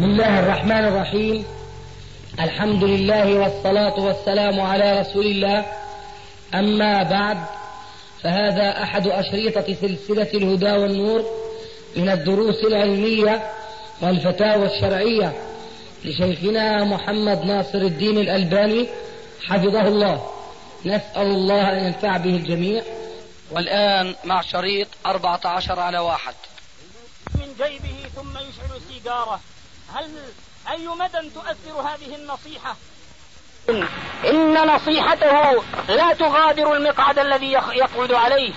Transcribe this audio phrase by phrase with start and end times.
[0.00, 1.44] بسم الله الرحمن الرحيم.
[2.40, 5.66] الحمد لله والصلاة والسلام على رسول الله.
[6.54, 7.38] أما بعد
[8.22, 11.24] فهذا أحد أشريطة سلسلة الهدى والنور
[11.96, 13.50] من الدروس العلمية
[14.02, 15.32] والفتاوى الشرعية
[16.04, 18.88] لشيخنا محمد ناصر الدين الألباني
[19.46, 20.30] حفظه الله.
[20.84, 22.82] نسأل الله أن ينفع به الجميع.
[23.50, 26.34] والآن مع شريط 14 على واحد.
[27.34, 29.40] من جيبه ثم يشعل سيجارة
[29.94, 30.10] هل
[30.70, 32.76] أي مدى تؤثر هذه النصيحة؟
[34.24, 38.52] إن نصيحته لا تغادر المقعد الذي يقعد عليه.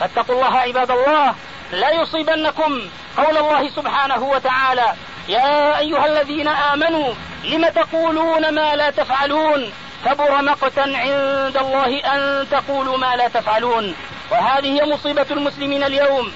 [0.00, 1.34] فاتقوا الله عباد الله
[1.72, 2.80] لا يصيبنكم
[3.16, 4.94] قول الله سبحانه وتعالى
[5.28, 9.72] يا أيها الذين آمنوا لم تقولون ما لا تفعلون؟
[10.04, 13.94] كبر مقتا عند الله أن تقولوا ما لا تفعلون.
[14.30, 16.32] وهذه هي مصيبة المسلمين اليوم.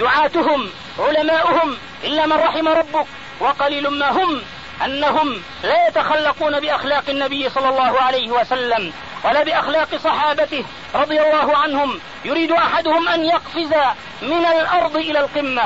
[0.00, 3.06] دعاتهم علماؤهم إلا من رحم ربك.
[3.42, 4.42] وقليل ما هم
[4.84, 8.92] أنهم لا يتخلقون بأخلاق النبي صلى الله عليه وسلم
[9.24, 12.00] ولا بأخلاق صحابته رضي الله عنهم.
[12.24, 13.74] يريد أحدهم أن يقفز
[14.22, 15.62] من الأرض إلى القمة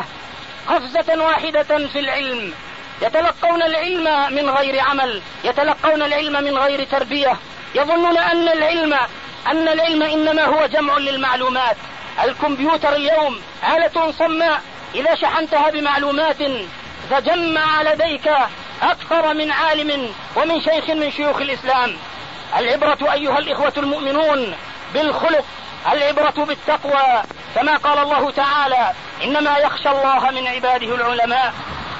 [0.69, 2.52] قفزة واحدة في العلم.
[3.02, 7.36] يتلقون العلم من غير عمل يتلقون العلم من غير تربية.
[7.74, 8.94] يظنون أن العلم
[9.47, 11.77] أن العلم إنما هو جمع للمعلومات.
[12.24, 13.41] الكمبيوتر اليوم
[13.77, 14.62] آلة صماء
[14.94, 16.41] إذا شحنتها بمعلومات
[17.10, 18.30] تجمع لديك
[18.82, 21.96] أكثر من عالم ومن شيخ من شيوخ الإسلام.
[22.58, 24.54] العبرة أيها الإخوة المؤمنون
[24.94, 25.44] بالخلق
[25.92, 27.22] العبرة بالتقوى.
[27.54, 28.92] كما قال الله تعالى
[29.24, 31.54] إنما يخشى الله من عباده العلماء.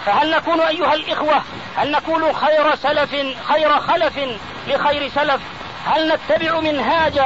[0.07, 1.43] فهل نكون أيها الإخوة
[1.77, 3.11] هل نكون خير سلف
[3.49, 4.19] خير خلف
[4.67, 5.41] لخير سلف؟
[5.87, 7.21] هل نتبع منهاج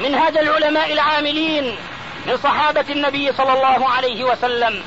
[0.00, 1.76] منهاج العلماء العاملين
[2.26, 4.82] من صحابة النبي صلى الله عليه وسلم؟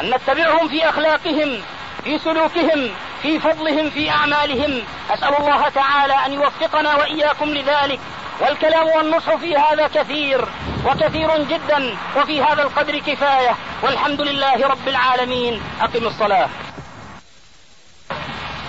[0.00, 1.62] أن نتبعهم في أخلاقهم
[2.04, 2.90] في سلوكهم
[3.22, 4.82] في فضلهم في أعمالهم.
[5.10, 8.00] أسأل الله تعالى أن يوفقنا وإياكم لذلك.
[8.40, 10.48] والكلام والنصح في هذا كثير
[10.86, 13.56] وكثير جدا وفي هذا القدر كفاية.
[13.82, 15.62] والحمد لله رب العالمين.
[15.80, 16.48] أقم الصلاة.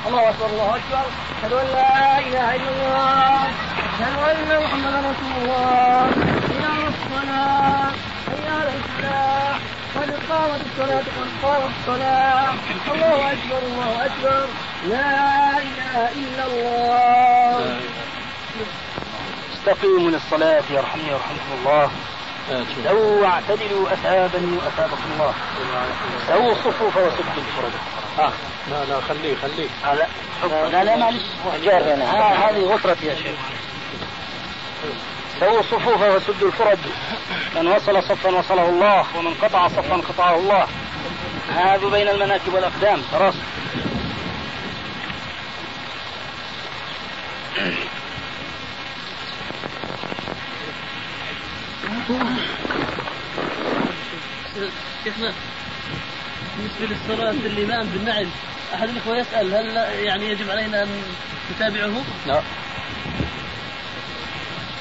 [0.08, 1.06] الله أكبر الله أكبر.
[1.40, 3.46] أشهد أن لا إله إلا الله
[3.94, 6.12] أشهد أن محمدا رسول الله.
[6.50, 7.92] حي الصلاة
[8.28, 9.58] حي على الفلاح
[9.96, 12.54] قد قامت الصلاة قد قامت الصلاة.
[12.94, 14.48] الله أكبر الله أكبر.
[14.88, 17.80] لا إله إلا الله.
[19.54, 21.92] استقيموا للصلاة يرحمني ويرحمكم الله.
[22.84, 25.34] سووا واعتدلوا أثابني وأثابكم الله.
[26.28, 27.76] سووا الصفوف وسدوا الفرج.
[28.20, 28.32] آه.
[28.72, 29.68] لا لا خليه خليه.
[29.86, 30.08] آه لا.
[30.70, 31.24] لا لا معلش.
[31.64, 33.36] جار آه هذه غفرتي يا شيخ.
[35.40, 36.78] سووا الصفوف وسدوا الفرج.
[37.56, 40.68] من وصل صفا وصله الله ومن قطع صفا قطعه الله.
[41.56, 43.02] هذا بين المناكب والأقدام.
[43.12, 43.36] خلاص.
[55.04, 55.34] شيخنا
[56.58, 58.28] بالنسبة للصلاة الإمام بالنعل
[58.74, 59.76] أحد الإخوة يسأل هل
[60.06, 61.04] يعني يجب علينا أن
[61.56, 62.42] نتابعه؟ لا.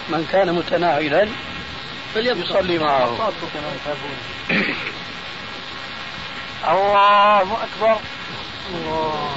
[0.08, 1.28] من كان متناعلا
[2.14, 2.40] فليبقى.
[2.40, 3.32] يصلي معه.
[6.68, 8.00] الله أكبر.
[8.74, 9.36] الله.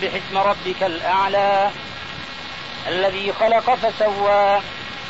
[0.00, 1.70] سبح اسم ربك الأعلى
[2.88, 4.60] الذي خلق فسوى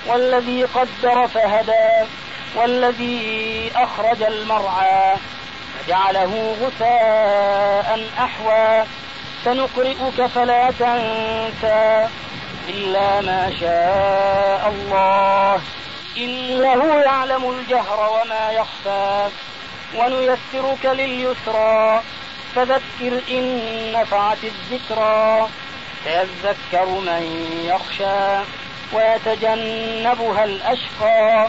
[0.06, 2.08] والذي قدر فهدى
[2.56, 5.16] والذي أخرج المرعى
[5.78, 8.84] فجعله غثاء أحوى.
[9.44, 12.08] سنقرئك فلا تنسى
[12.68, 15.60] إلا ما شاء الله.
[16.16, 19.28] إنه يعلم الجهر وما يخفى
[19.96, 22.02] ونيسرك لليسرى.
[22.54, 23.60] فذكر إن
[23.92, 25.48] نفعت الذكرى
[26.04, 28.46] سيذكر من يخشى
[28.92, 31.48] ويتجنبها الأشقى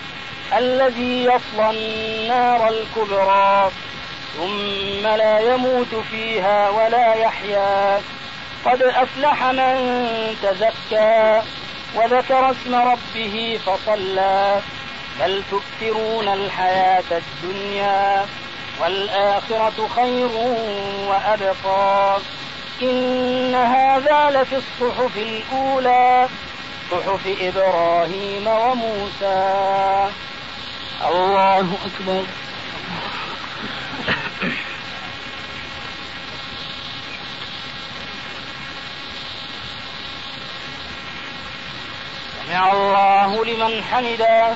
[0.58, 3.72] الذي يصلى النار الكبرى
[4.38, 8.02] ثم لا يموت فيها ولا يحيا.
[8.66, 9.76] قد أفلح من
[10.44, 11.42] تزكى
[11.96, 14.60] وذكر اسم ربه فصلى.
[15.20, 18.26] بل تؤثرون الحياة الدنيا.
[18.82, 20.30] والآخرة خير
[21.08, 22.20] وأبقى.
[22.82, 26.28] إن هذا لفي الصحف الأولى
[26.92, 30.10] صحف إبراهيم وموسى.
[31.08, 32.24] الله أكبر.
[42.48, 44.56] سمع الله لمن حمده.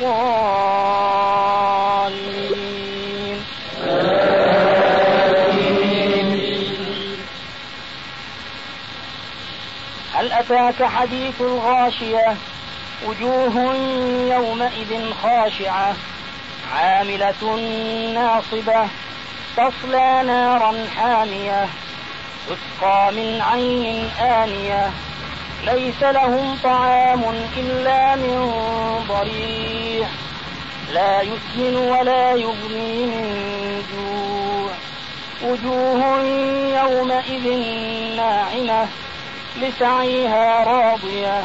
[0.00, 0.06] هل
[10.32, 12.36] أتاك حديث الغاشية؟
[13.06, 13.74] وجوه
[14.30, 15.94] يومئذ خاشعة.
[16.74, 17.56] عاملة
[18.14, 18.88] ناصبة.
[19.56, 21.68] تصلى نارا حامية.
[22.46, 24.90] تسقى من عين آنية.
[25.64, 27.24] ليس لهم طعام
[27.56, 28.54] إلا من
[29.08, 30.08] ضريع.
[30.92, 34.72] لا يسمن ولا يغني من جوع.
[35.42, 36.20] وجوه
[36.82, 37.46] يومئذ
[38.16, 38.88] ناعمة
[39.60, 41.44] لسعيها راضية.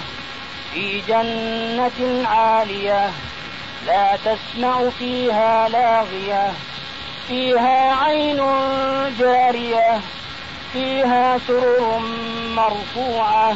[0.74, 3.10] في جنة عالية
[3.88, 6.54] لا تسمع فيها لاغية.
[7.28, 8.38] فيها عين
[9.20, 10.00] جارية
[10.74, 12.00] فيها سرر
[12.56, 13.56] مرفوعة.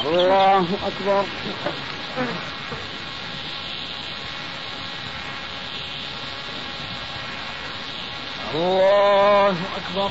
[0.00, 1.24] الله أكبر.
[8.54, 10.10] الله أكبر.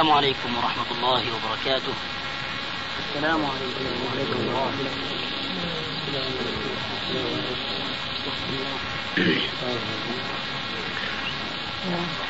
[0.00, 1.92] السلام عليكم ورحمة الله وبركاته.
[2.98, 4.72] السلام عليكم ورحمة الله
[11.92, 12.29] وبركاته.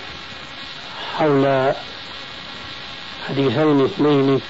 [1.21, 1.73] حول
[3.29, 4.41] حديثين اثنين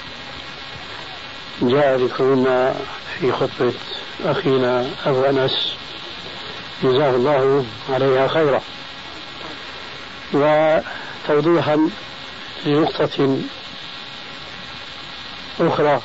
[1.62, 2.74] جاء ذكرهما
[3.18, 3.72] في خطبة
[4.24, 5.74] أخينا أبو أنس
[6.82, 8.60] جزاه الله عليها خيرا.
[10.32, 11.88] وتوضيحا
[12.66, 13.38] لنقطة
[15.60, 16.00] أخرى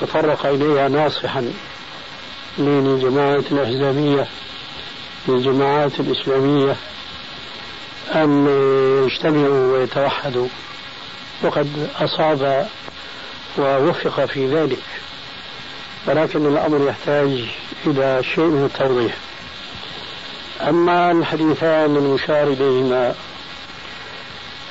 [0.00, 1.40] تطرق إليها ناصحا
[2.58, 4.26] من الجماعات الإسلامية
[5.28, 6.76] من الجماعات الإسلامية
[8.14, 8.46] أن
[9.06, 10.48] يجتمعوا ويتوحدوا.
[11.42, 12.68] وقد أصاب
[13.58, 14.82] ووفق في ذلك.
[16.06, 17.44] ولكن الأمر يحتاج
[17.86, 19.14] إلى شيء من التوضيح.
[20.60, 23.14] أما الحديثان المشار إليهما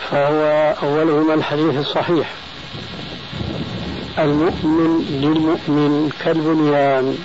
[0.09, 2.33] فهو أولهما الحديث الصحيح.
[4.19, 7.17] المؤمن للمؤمن كالبنيان.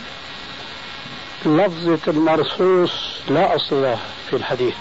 [1.47, 2.93] لفظة المرصوص
[3.29, 3.99] لا أصل له
[4.31, 4.75] في الحديث.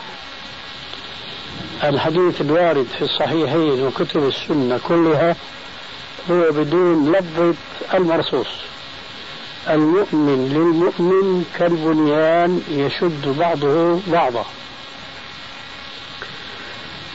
[1.83, 5.35] الحديث الوارد في الصحيحين وكتب السنة كلها
[6.31, 7.53] هو بدون لفظة
[7.93, 8.47] المرصوص.
[9.69, 14.45] المؤمن للمؤمن كالبنيان يشد بعضه بعضا.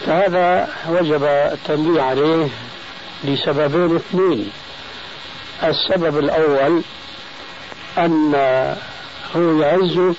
[0.07, 2.49] فهذا وجب التنبيه عليه
[3.25, 4.50] لسببين اثنين.
[5.64, 6.83] السبب الأول
[7.99, 8.35] أن
[9.37, 10.14] هو يعز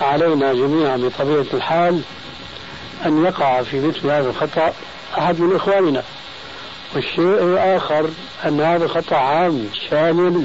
[0.00, 2.02] علينا جميعا بطبيعة الحال
[3.06, 4.72] أن يقع في مثل هذا الخطأ
[5.18, 6.02] أحد من إخواننا.
[6.94, 8.10] والشيء الآخر
[8.46, 10.44] أن هذا خطأ عام شامل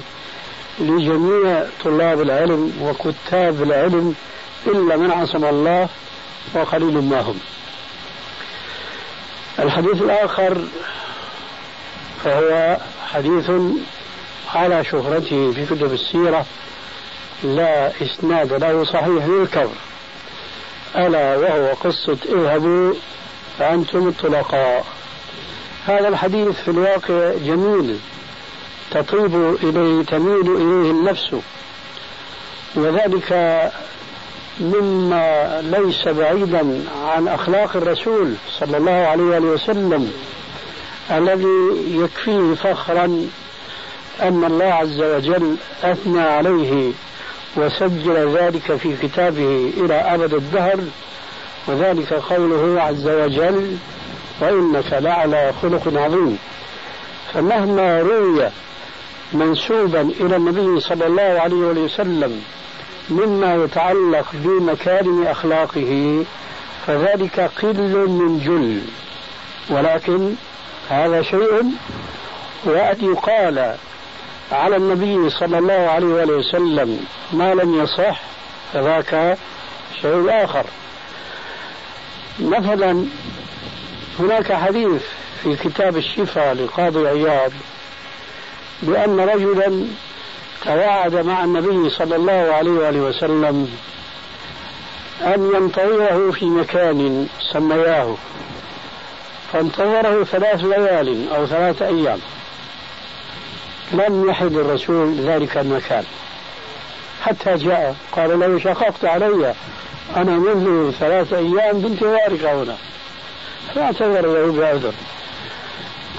[0.79, 4.15] لجميع طلاب العلم وكتاب العلم
[4.67, 5.89] إلا من عصم الله
[6.53, 7.39] وقليل ما هم.
[9.59, 10.57] الحديث الآخر
[12.23, 12.77] فهو
[13.13, 13.51] حديث
[14.55, 16.45] على شهرته في كتب السيرة
[17.43, 19.75] لا إسناد له صحيح للكبر
[20.97, 22.93] ألا وهو قصة اذهبوا
[23.59, 24.85] فأنتم الطلقاء.
[25.85, 27.99] هذا الحديث في الواقع جميل
[28.91, 31.35] تطيب إليه تميل إليه النفس.
[32.75, 33.33] وذلك
[34.59, 40.13] مما ليس بعيدا عن أخلاق الرسول صلى الله عليه وسلم
[41.11, 43.27] الذي يكفيه فخرا
[44.21, 46.91] أن الله عز وجل أثنى عليه.
[47.57, 50.79] وسجل ذلك في كتابه إلى أبد الدهر
[51.67, 53.77] وذلك قوله عز وجل
[54.41, 56.37] وإنك لعلى خلق عظيم.
[57.33, 58.49] فمهما روي
[59.33, 62.41] منسوبا إلى النبي صلى الله عليه وسلم
[63.09, 66.23] مما يتعلق بمكارم أخلاقه
[66.87, 68.81] فذلك قل من جل.
[69.69, 70.33] ولكن
[70.89, 71.63] هذا شيء
[72.65, 73.75] وأن يقال
[74.51, 78.19] على النبي صلى الله عليه وسلم ما لم يصح
[78.73, 79.37] فذاك
[80.01, 80.65] شيء آخر.
[82.39, 83.05] مثلا
[84.19, 85.01] هناك حديث
[85.43, 87.51] في كتاب الشفاء للقاضي عياض
[88.81, 89.87] بأن رجلا
[90.65, 93.77] تواعد مع النبي صلى الله عليه وآله وسلم
[95.21, 98.15] أن ينتظره في مكان سمياه
[99.53, 102.19] فانتظره ثلاث ليال أو ثلاث أيام.
[103.91, 106.03] لم يحد الرسول ذلك المكان.
[107.21, 109.53] حتى جاء قال له شققت علي
[110.15, 112.75] أنا منذ ثلاث أيام بانتظارك هنا.
[113.75, 114.93] فاعتذر له بعذر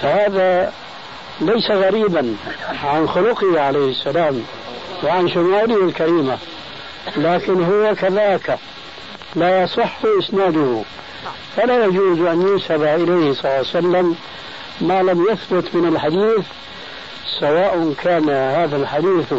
[0.02, 0.72] فهذا
[1.40, 2.36] ليس غريبا
[2.84, 4.44] عن خلقه عليه السلام
[5.04, 6.38] وعن شماله الكريمة
[7.16, 8.58] لكن هو كذاك.
[9.36, 10.82] لا يصح إسناده.
[11.56, 14.16] فلا يجوز أن ينسب إليه صلى الله عليه وسلم
[14.80, 16.46] ما لم يثبت من الحديث
[17.40, 19.32] سواء كان هذا الحديث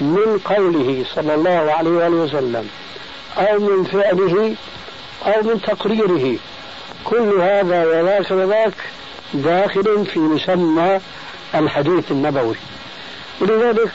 [0.00, 2.68] من قوله صلى الله عليه وآله وسلم
[3.36, 4.54] أو من فعله
[5.26, 6.38] أو من تقريره
[7.04, 8.74] كل هذا وذاك وذاك
[9.34, 11.00] داخل في مسمى
[11.54, 12.56] الحديث النبوي.
[13.40, 13.92] ولذلك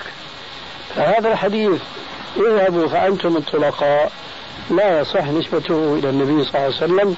[0.95, 1.81] هذا الحديث
[2.37, 4.11] اذهبوا فأنتم الطلقاء
[4.71, 7.15] لا يصح نسبته إلى النبي صلى الله عليه وسلم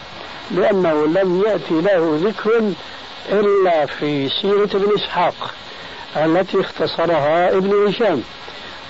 [0.52, 2.72] لأنه لم يأتي له ذكر
[3.30, 5.54] إلا في سيرة ابن إسحاق.
[6.16, 8.24] التي اختصرها ابن هشام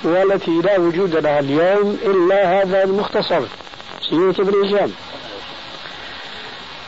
[0.04, 3.42] والتي لا وجود لها اليوم إلا هذا المختصر
[4.10, 4.92] سيرة ابن هشام.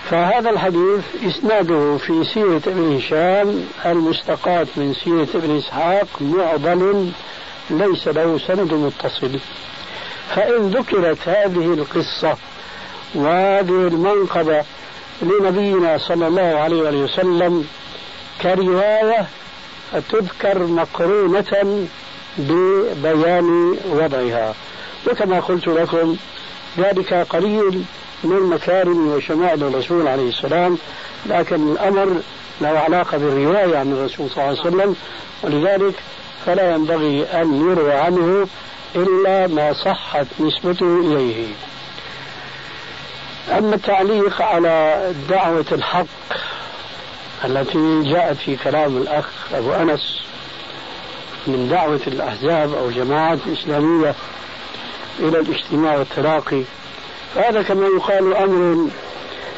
[0.10, 7.12] فهذا الحديث إسناده في سيرة ابن هشام المستقاة من سيرة ابن إسحاق معضل
[7.70, 9.40] ليس له سند متصل.
[10.36, 12.38] فإن ذكرت هذه القصة
[13.16, 14.64] وهذه المنقبة
[15.22, 17.68] لنبينا صلى الله عليه وسلم
[18.42, 19.28] كرواية
[20.10, 21.88] تذكر مقرونة
[22.38, 24.54] ببيان وضعها.
[25.08, 26.16] وكما قلت لكم
[26.78, 27.84] ذلك قليل
[28.24, 30.78] من مكارم وشمائل الرسول عليه السلام
[31.26, 32.22] لكن الأمر
[32.62, 34.96] له علاقة بالرواية عن الرسول صلى الله عليه وسلم
[35.44, 35.96] ولذلك
[36.46, 38.48] فلا ينبغي أن يروى عنه
[38.96, 41.48] إلا ما صحت نسبته إليه.
[43.58, 46.06] أما التعليق على دعوة الحق
[47.46, 50.24] التي جاءت في كلام الأخ أبو أنس
[51.48, 54.16] من دعوة الأحزاب أو الجماعات الإسلامية
[55.20, 56.62] إلى الاجتماع والتلاقي
[57.36, 58.90] فهذا كما يقال أمر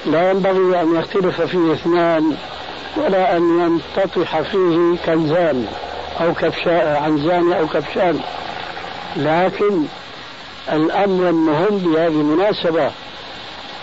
[0.05, 2.37] لا ينبغي أن يختلف فيه اثنان
[2.97, 5.67] ولا أن ينتطح فيه كنزان
[6.21, 8.19] أو كبشان عنزان أو كبشان.
[9.15, 9.85] لكن
[10.71, 12.91] الأمر المهم بهذه المناسبة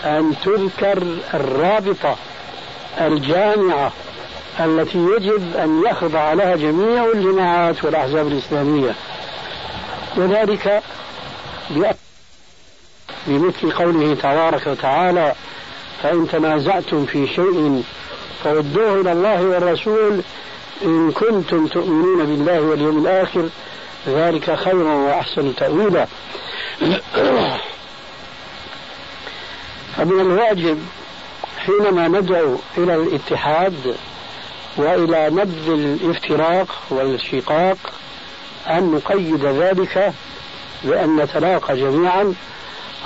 [0.05, 2.15] أن تذكر الرابطة
[3.01, 3.91] الجامعة
[4.59, 8.95] التي يجب أن يخضع لها جميع الجماعات والأحزاب الإسلامية.
[10.17, 10.83] وذلك
[13.27, 15.35] بمثل قوله تبارك وتعالى
[16.03, 17.83] فإن تنازعتم في شيء
[18.43, 20.21] فردوه إلى الله والرسول
[20.85, 23.49] إن كنتم تؤمنون بالله واليوم الآخر
[24.07, 26.07] ذلك خير وأحسن تأويلا.
[29.97, 30.79] فمن الواجب
[31.65, 33.95] حينما ندعو إلى الاتحاد
[34.77, 37.77] وإلى نبذ الافتراق والشقاق
[38.69, 40.13] أن نقيد ذلك
[40.83, 42.33] بأن نتلاقى جميعا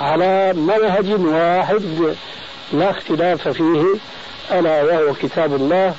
[0.00, 2.14] على منهج واحد
[2.72, 3.84] لا اختلاف فيه
[4.50, 5.94] ألا وهو كتاب الله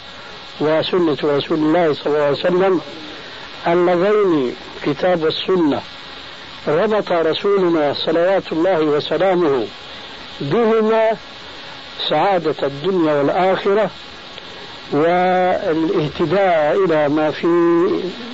[0.60, 2.82] وسنة رسول الله صلى الله عليه وسلم
[3.68, 5.82] اللذين كتاب السنة
[6.68, 9.68] ربط رسولنا صلوات الله وسلامه
[10.42, 11.12] بهما
[12.10, 13.90] سعادة الدنيا والآخرة
[14.92, 17.48] والإهتداء إلى ما في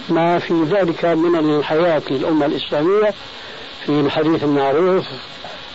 [0.10, 3.14] ما في ذلك من الحياة للأمة الإسلامية
[3.86, 5.06] في الحديث المعروف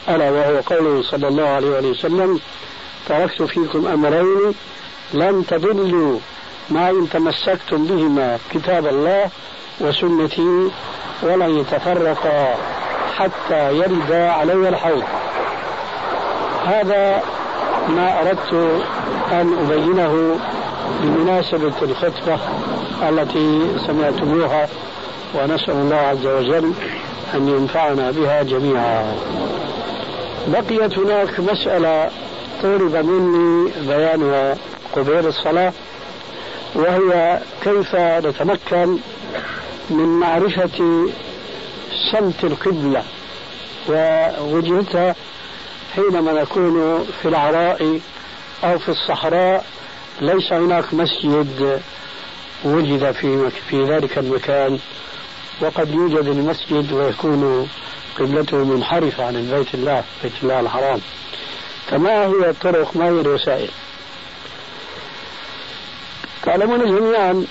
[0.08, 2.40] ألا وهو قوله صلى الله عليه وسلم
[3.08, 4.54] تركت فيكم أمرين
[5.14, 6.18] لن تضلوا
[6.70, 9.30] ما إن تمسكتم بهما كتاب الله
[9.80, 10.70] وسنتي
[11.22, 12.54] ولن يتفرقا
[13.16, 15.02] حتى يرد علي الحوض.
[16.66, 17.22] هذا
[17.90, 18.52] ما أردت
[19.32, 20.38] أن أبينه
[21.02, 22.38] بمناسبة الخطبة
[23.08, 24.68] التي سمعتموها
[25.34, 26.72] ونسأل الله عز وجل
[27.34, 29.14] أن ينفعنا بها جميعا.
[30.48, 32.10] بقيت هناك مسألة
[32.62, 34.56] طلب مني بيانها
[34.96, 35.72] قبيل الصلاة
[36.74, 38.96] وهي كيف نتمكن
[39.90, 41.08] من معرفة
[42.12, 43.02] سمت القبلة
[43.88, 45.14] ووجهتها
[45.94, 48.00] حينما نكون في العراء
[48.64, 49.64] أو في الصحراء
[50.20, 51.80] ليس هناك مسجد
[52.64, 54.78] وجد في في ذلك المكان.
[55.60, 57.68] وقد يوجد المسجد ويكون
[58.18, 61.00] قبلته منحرفة عن بيت الله بيت الله الحرام.
[61.86, 63.70] فما هي الطرق؟ ما هي الوسائل؟
[66.42, 67.44] تعلمون جميعا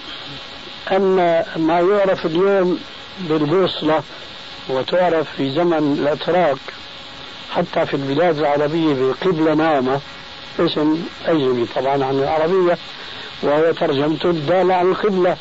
[0.92, 1.16] أن
[1.56, 2.80] ما يعرف اليوم
[3.20, 4.04] بالبوصلة
[4.70, 6.58] وتعرف في زمن الأتراك
[7.52, 10.00] حتى في البلاد العربية بقبلة نامة.
[10.60, 12.78] اسم أجنبي طبعا عن العربية
[13.44, 15.38] وهو ترجمته الدالة عن القبلة.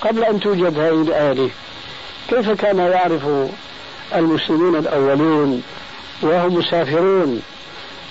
[0.00, 1.50] قبل أن توجد هذه الآلة
[2.28, 3.22] كيف كان يعرف
[4.14, 5.62] المسلمون الأولون
[6.22, 7.42] وهم مسافرون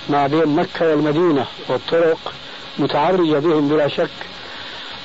[0.09, 2.33] ما بين مكة والمدينة والطرق
[2.77, 4.09] متعرية بهم بلا شك؟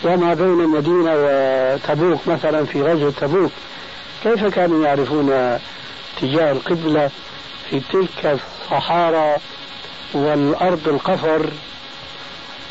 [0.05, 3.51] وما بين المدينة وتبوك مثلا في غزوة تبوك؟
[4.23, 5.59] كيف كانوا يعرفون
[6.17, 7.11] اتجاه القبلة؟
[7.71, 9.37] في تلك الصحارى
[10.15, 11.51] والأرض القفر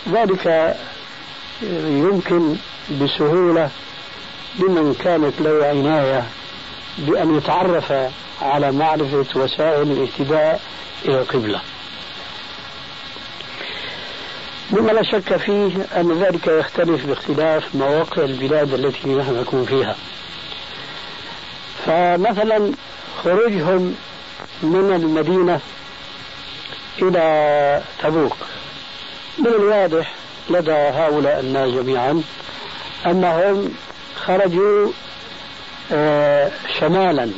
[0.10, 0.78] ذلك
[1.88, 2.56] يمكن
[3.02, 3.70] بسهولة
[4.60, 6.24] لمن كانت له عناية
[6.98, 7.94] بأن يتعرف
[8.42, 10.62] على معرفة وسائل الاهتداء
[11.06, 11.62] إلى القبلة.
[14.72, 19.96] مما لا شك فيه أن ذلك يختلف باختلاف مواقع البلاد التي نحن نكون فيها.
[21.86, 22.72] فمثلا
[23.24, 23.96] خروجهم
[24.64, 25.60] من المدينة
[27.02, 28.38] إلى تبوك.
[29.40, 30.14] من الواضح
[30.50, 32.24] لدى هؤلاء الناس جميعا
[33.06, 33.72] أنهم
[34.26, 34.92] خرجوا
[35.92, 37.32] آه، شمالا.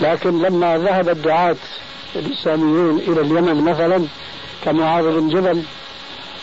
[0.00, 1.56] لكن لما ذهب الدعاة
[2.16, 4.06] الإسلاميون إلى اليمن مثلا
[4.64, 5.62] كمعاذ بن جبل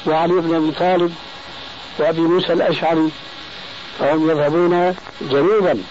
[0.07, 1.13] وعلي بن أبي طالب
[1.99, 3.09] وأبي موسى الأشعري
[3.99, 5.83] فهم يذهبون جنوبا.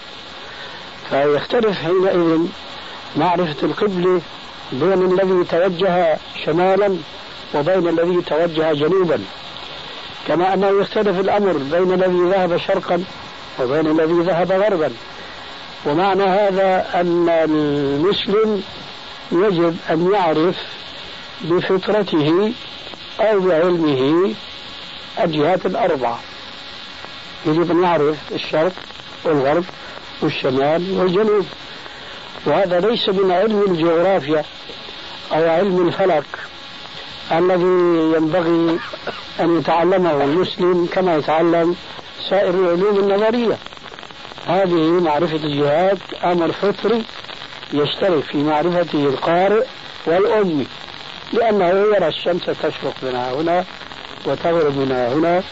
[1.11, 2.39] فيختلف حينئذ
[3.17, 4.21] معرفة القبلة
[4.73, 6.97] بين الذي توجه شمالا
[7.55, 9.19] وبين الذي توجه جنوبا.
[10.29, 13.05] كما أنه يختلف الأمر بين الذي ذهب شرقا
[13.61, 14.93] وبين الذي ذهب غربا.
[15.87, 18.63] ومعنى هذا أن المسلم
[19.33, 20.57] يجب أن يعرف
[21.41, 22.53] بفطرته
[23.21, 24.35] أو بعلمه
[25.25, 26.21] الجهات الأربعة.
[27.47, 28.73] يجب أن يعرف الشرق
[29.25, 29.65] والغرب
[30.23, 31.47] والشمال والجنوب.
[32.47, 34.45] وهذا ليس من علم الجغرافيا
[35.33, 36.25] أو علم الفلك
[37.33, 38.79] الذي ينبغي
[39.41, 41.77] أن يتعلمه المسلم كما يتعلم
[42.29, 43.59] سائر العلوم النظرية.
[44.47, 47.05] هذه معرفة الجهات أمر فطري
[47.73, 49.65] يشترك في معرفته القارئ
[50.07, 50.67] والأمي
[51.33, 53.65] لأنه يرى الشمس تشرق من هنا
[54.27, 55.43] وتغرب من هنا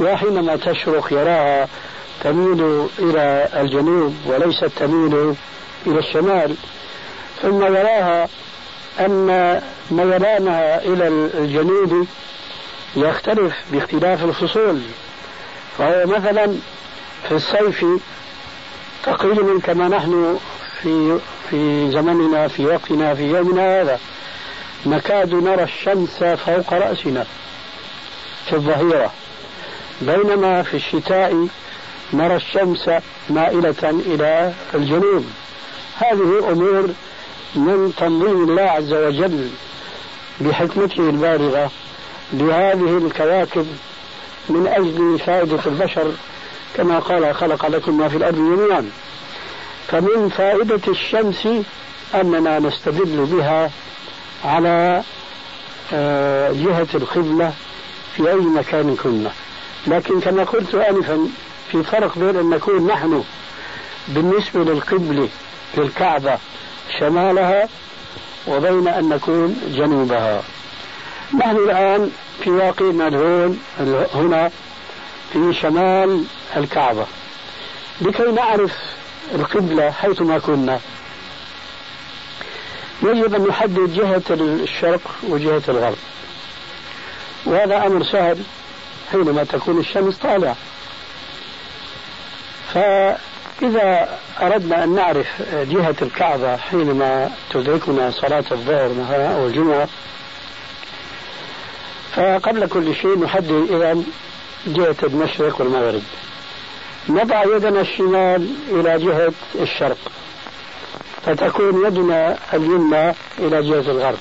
[0.00, 1.68] وحينما تشرق يراها
[2.20, 5.34] تميل إلى الجنوب وليست تميل
[5.86, 6.56] إلى الشمال
[7.42, 8.28] ثم يراها
[9.00, 12.06] أن ميلانها إلى الجنوب
[12.96, 14.80] يختلف باختلاف الفصول.
[15.78, 16.56] فهو مثلا
[17.28, 17.84] في الصيف
[19.04, 20.38] تقريبا كما نحن
[20.82, 21.18] في
[21.50, 23.98] في زمننا في وقتنا في يومنا هذا
[24.86, 27.26] نكاد نرى الشمس فوق رأسنا
[28.46, 29.12] في الظهيرة.
[30.00, 31.46] بينما في الشتاء
[32.12, 32.90] نرى الشمس
[33.30, 35.26] مائلة إلى الجنوب.
[36.02, 36.90] هذه أمور
[37.54, 39.48] من تنظيم الله عز وجل
[40.40, 41.70] بحكمته البالغة
[42.32, 43.66] لهذه الكواكب
[44.48, 46.12] من أجل فائدة البشر
[46.76, 48.90] كما قال خلق لكم ما في الأرض جميعا
[49.88, 51.48] فمن فائدة الشمس
[52.14, 53.70] أننا نستدل بها
[54.44, 55.02] على
[55.92, 57.52] آه، جهة القبلة
[58.16, 59.32] في أي مكان كنا.
[59.86, 61.28] لكن كما قلت آنفا
[61.72, 63.24] في فرق بين أن نكون نحن
[64.08, 65.28] بالنسبة للقبلة
[65.76, 66.38] للكعبة
[66.98, 67.68] شمالها
[68.46, 70.42] وبين أن نكون جنوبها.
[71.34, 72.10] نحن الآن
[72.44, 73.60] في واقعنا الهون
[74.14, 74.50] هنا
[75.32, 76.24] في شمال
[76.56, 77.06] الكعبة.
[78.00, 78.72] لكي نعرف
[79.34, 80.80] القبلة حيثما كنا
[83.02, 85.98] يجب أن نحدد جهة الشرق وجهة الغرب.
[87.46, 88.42] وهذا أمر سهل
[89.12, 90.56] حينما تكون الشمس طالعة.
[93.62, 99.88] فإذا أردنا أن نعرف جهة الكعبة حينما تدركنا صلاة الظهر مثلا أو الجمعة
[102.16, 104.02] فقبل كل شيء نحدد إذا
[104.66, 106.02] جهة المشرق والمغرب.
[107.08, 109.98] نضع يدنا الشمال إلى جهة الشرق
[111.26, 114.18] فتكون يدنا اليمنى إلى جهة الغرب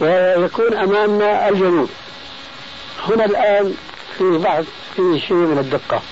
[0.00, 1.90] ويكون أمامنا الجنوب.
[3.08, 3.74] هنا الآن
[4.18, 4.64] في بعض
[4.96, 6.02] في شيء من الدقة.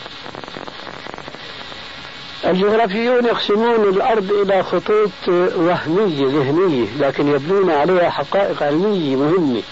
[2.44, 9.62] الجغرافيون يقسمون الأرض إلى خطوط وهمية ذهنية لكن يبنون عليها حقائق علمية مهمة.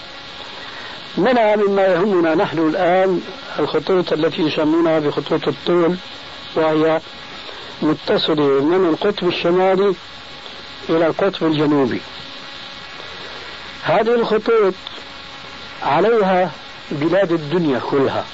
[1.17, 3.21] منها مما يهمنا نحن الآن
[3.59, 5.97] الخطوط التي يسمونها بخطوط الطول
[6.55, 7.01] وهي
[7.81, 9.95] متصلة من القطب الشمالي
[10.89, 12.01] إلى القطب الجنوبي.
[13.83, 14.73] هذه الخطوط
[15.83, 16.51] عليها
[16.91, 18.25] بلاد الدنيا كلها.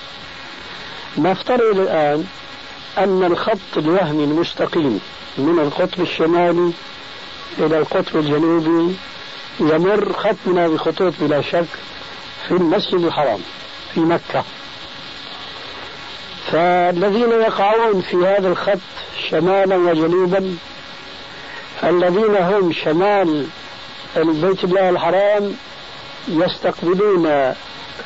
[1.17, 2.25] نفترض الآن
[2.97, 5.01] أن الخط الوهمي المستقيم
[5.37, 6.71] من القطب الشمالي
[7.59, 8.95] إلى القطب الجنوبي
[9.59, 11.65] يمر خطنا بخطوط بلا شك
[12.47, 13.39] في المسجد الحرام
[13.93, 14.43] في مكة.
[16.51, 18.79] فالذين يقعون في هذا الخط
[19.29, 20.57] شمالا وجنوبا
[21.83, 23.47] الذين هم شمال
[24.17, 25.55] البيت الله الحرام
[26.27, 27.53] يستقبلون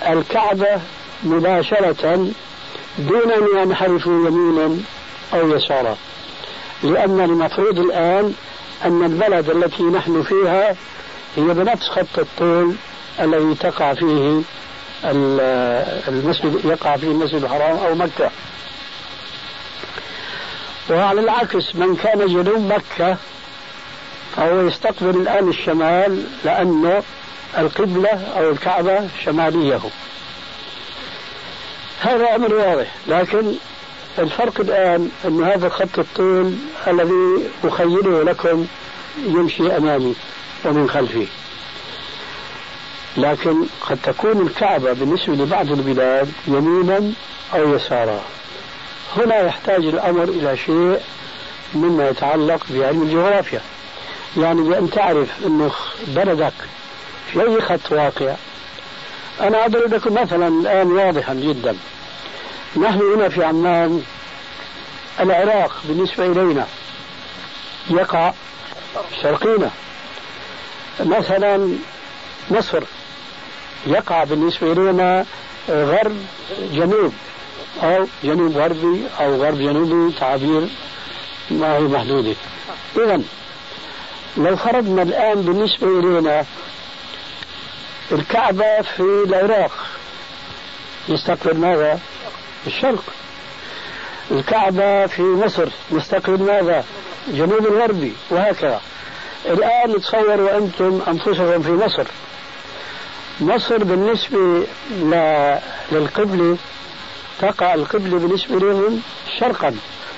[0.10, 0.82] الكعبة
[1.24, 2.28] مباشرة
[2.98, 4.78] دون أن ينحرفوا يمينا
[5.34, 5.98] أو يسارا.
[6.84, 8.34] لأن المفروض الآن
[8.86, 10.70] أن البلد التي نحن فيها
[11.36, 12.76] هي بنفس خط الطول
[13.20, 14.42] الذي تقع فيه
[16.08, 18.32] المسجد يقع فيه المسجد الحرام أو مكة.
[20.90, 23.18] وعلى العكس من كان جنوب مكة
[24.36, 27.04] فهو يستقبل الآن الشمال لأنه
[27.58, 29.80] القبلة أو الكعبة شمالية.
[32.00, 33.54] هذا أمر واضح لكن
[34.20, 36.54] الفرق الآن أن هذا خط الطول
[36.88, 38.68] الذي أخيله لكم
[39.26, 40.16] يمشي أمامي
[40.66, 41.28] ومن خلفي.
[43.18, 47.12] لكن قد تكون الكعبة بالنسبة لبعض البلاد يمينا
[47.54, 48.22] أو يسارا.
[49.18, 51.00] هنا يحتاج الأمر إلى شيء
[51.74, 53.62] مما يتعلق بعلم الجغرافيا.
[54.38, 55.72] يعني بأن تعرف أنه
[56.08, 56.54] بلدك
[57.32, 58.36] في أي خط واقع
[59.42, 61.78] أنا أضرب لكم مثلا الآن واضحا جدا.
[62.78, 64.04] نحن هنا في عمان
[65.20, 66.68] العراق بالنسبة إلينا
[67.90, 68.34] يقع
[69.22, 69.72] شرقينا.
[71.00, 71.78] مثلا
[72.52, 72.84] مصر
[73.88, 75.26] يقع بالنسبة إلينا
[75.70, 76.18] غرب
[76.60, 77.14] جنوب
[77.84, 80.68] أو جنوب غربي أو غرب جنوبي تعابير
[81.52, 82.36] ما هي محدودة
[82.96, 83.22] إذا
[84.38, 86.46] لو فرضنا الآن بالنسبة إلينا
[88.12, 89.72] الكعبة في العراق
[91.10, 92.00] نستقبل ماذا؟
[92.68, 93.04] الشرق.
[94.32, 96.84] الكعبة في مصر نستقبل ماذا؟
[97.28, 98.82] جنوب الغربي وهكذا.
[99.46, 102.04] الآن تصوروا أنتم أنفسكم في مصر.
[103.40, 104.68] مصر بالنسبة
[105.92, 106.58] للقبلة
[107.40, 109.02] تقع القبلة بالنسبة لهم
[109.40, 109.76] شرقا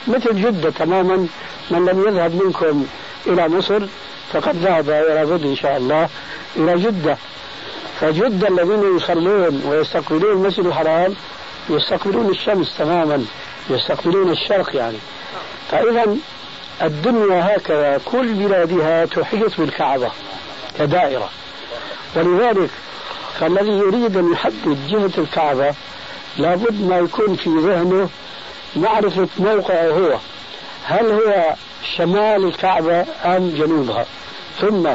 [0.08, 1.28] مثل جدة تماما.
[1.72, 2.88] من لم يذهب منكم
[3.28, 3.80] إلى مصر
[4.34, 6.10] فقد ذهب إلى غد إن شاء الله
[6.56, 7.18] إلى جدة.
[8.00, 11.16] فجدة الذين يصلون ويستقبلون المسجد الحرام
[11.70, 13.26] يستقبلون الشمس تماما
[13.70, 14.98] يستقبلون الشرق يعني.
[15.72, 16.16] فإذا
[16.82, 20.12] الدنيا هكذا كل بلادها تحيط بالكعبة
[20.80, 21.30] كدائرة.
[22.16, 22.70] ولذلك
[23.40, 25.74] فالذي يريد أن يحدد جهة الكعبة
[26.38, 28.10] لابد ما يكون في ذهنه
[28.76, 30.18] معرفة موقعه هو.
[30.84, 31.56] هل هو
[31.96, 34.06] شمال الكعبة أم جنوبها؟
[34.62, 34.90] ثم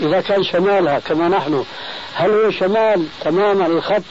[0.00, 1.64] إذا كان شمالها كما نحن
[2.14, 4.02] هل هو شمال تماما الخط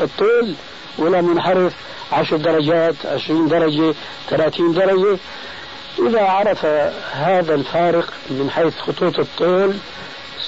[0.00, 0.54] الطول
[0.98, 1.72] ولا منحرف؟
[2.12, 3.94] عشر درجات عشرين درجة
[4.28, 5.18] ثلاثين درجة؟
[6.08, 6.64] إذا عرف
[7.12, 9.76] هذا الفارق من حيث خطوط الطول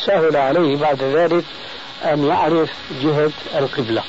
[0.06, 1.44] سهل عليه بعد ذلك
[2.04, 2.70] أن يعرف
[3.02, 4.02] جهة القبلة.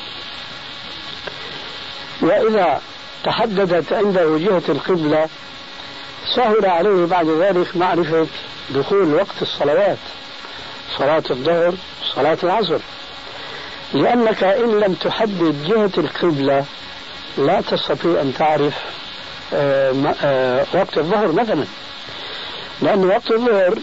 [2.21, 2.81] وإذا
[3.23, 5.29] تحددت عنده جهة القبلة
[6.35, 8.27] سهل عليه بعد ذلك معرفة
[8.69, 9.97] دخول وقت الصلوات.
[10.97, 11.73] صلاة الظهر
[12.15, 12.79] صلاة العصر.
[13.93, 16.65] لأنك إن لم تحدد جهة القبلة
[17.37, 18.73] لا تستطيع أن تعرف
[19.53, 21.65] آه، آه، وقت الظهر مثلا.
[22.81, 23.77] لأن وقت الظهر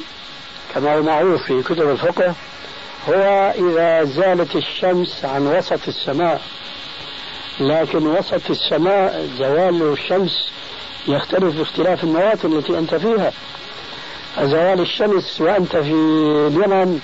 [0.74, 2.34] كما هو معروف في كتب الفقه
[3.08, 6.40] هو إذا زالت الشمس عن وسط السماء.
[7.60, 10.50] لكن وسط السماء زوال الشمس
[11.08, 13.32] يختلف باختلاف المواد التي أنت فيها.
[14.36, 15.92] زوال الشمس وأنت في
[16.48, 17.00] اليمن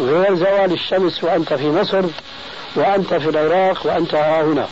[0.00, 2.04] غير زوال الشمس وأنت في مصر
[2.76, 4.68] وأنت في العراق وأنت ها هنا.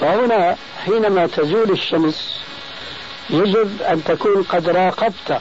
[0.00, 2.40] فهنا حينما تزول الشمس
[3.30, 5.40] يجب أن تكون قد راقبت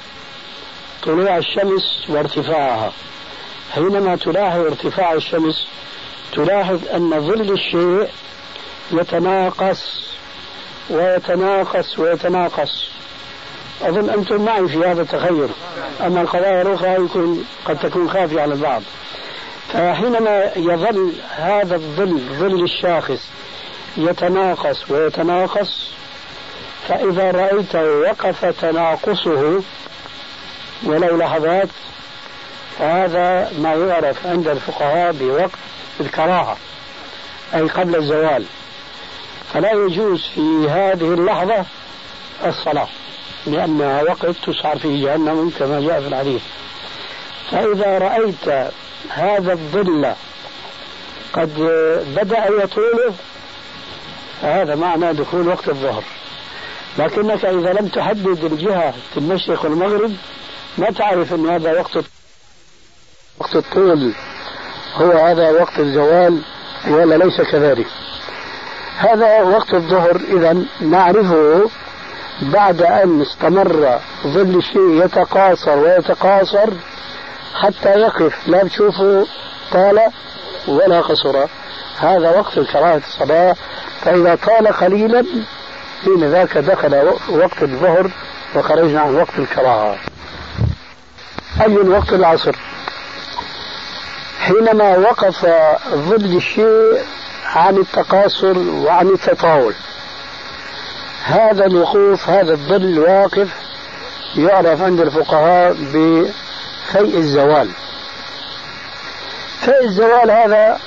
[1.04, 2.92] طلوع الشمس وارتفاعها.
[3.74, 5.68] حينما تلاحظ ارتفاع الشمس
[6.34, 8.10] تلاحظ أن ظل الشيء
[8.92, 10.06] يتناقص
[10.90, 12.91] ويتناقص ويتناقص.
[13.84, 15.50] أظن أنتم معي في هذا التخيل
[16.02, 18.82] أما القضايا الأخرى يكون قد تكون خافية على البعض.
[19.74, 23.30] فحينما يظل هذا الظل ظل الشاخص
[23.98, 25.92] يتناقص ويتناقص
[26.88, 29.62] فإذا رأيته وقف تناقصه
[30.84, 31.70] ولو لحظات
[32.80, 35.52] فهذا ما يعرف عند الفقهاء بوقت
[36.00, 36.58] الكراهة
[37.54, 38.46] أي قبل الزوال.
[39.54, 41.66] فلا يجوز في هذه اللحظة
[42.46, 42.88] الصلاة.
[43.48, 46.42] لأنها وقت تسعر فيه جهنم كما جاء في الحديث.
[47.52, 48.72] فإذا رأيت
[49.10, 50.14] هذا الظل
[51.34, 51.50] قد
[52.16, 53.14] بدأ يطوله
[54.42, 56.04] فهذا معنى دخول وقت الظهر.
[56.98, 60.12] لكنك إذا لم تحدد الجهة في المشرق والمغرب
[60.78, 61.98] ما تعرف أن هذا وقت
[63.40, 64.14] وقت الطول
[64.96, 66.42] هو هذا وقت الزوال
[66.88, 67.88] ولا ليس كذلك.
[68.98, 71.70] هذا وقت الظهر إذا نعرفه
[72.42, 76.70] بعد أن استمر ظل الشيء يتقاصر ويتقاصر
[77.62, 79.28] حتى يقف لا تشوفه
[79.72, 80.00] طال
[80.68, 81.46] ولا قصر.
[82.00, 83.56] هذا وقت كراهة الصلاة
[84.02, 85.26] فإذا طال قليلا
[86.04, 88.12] حين ذاك دخل وقت الظهر
[88.56, 89.98] وخرجنا عن وقت الكراهة.
[91.62, 92.56] أي وقت العصر؟
[94.40, 95.46] حينما وقف
[95.94, 97.02] ظل الشيء
[97.46, 99.74] عن التقاصر وعن التطاول.
[101.24, 103.50] هذا الوقوف هذا الظل الواقف
[104.36, 107.70] يعرف عند الفقهاء بفيء الزوال.
[109.62, 110.80] فالزوال هذا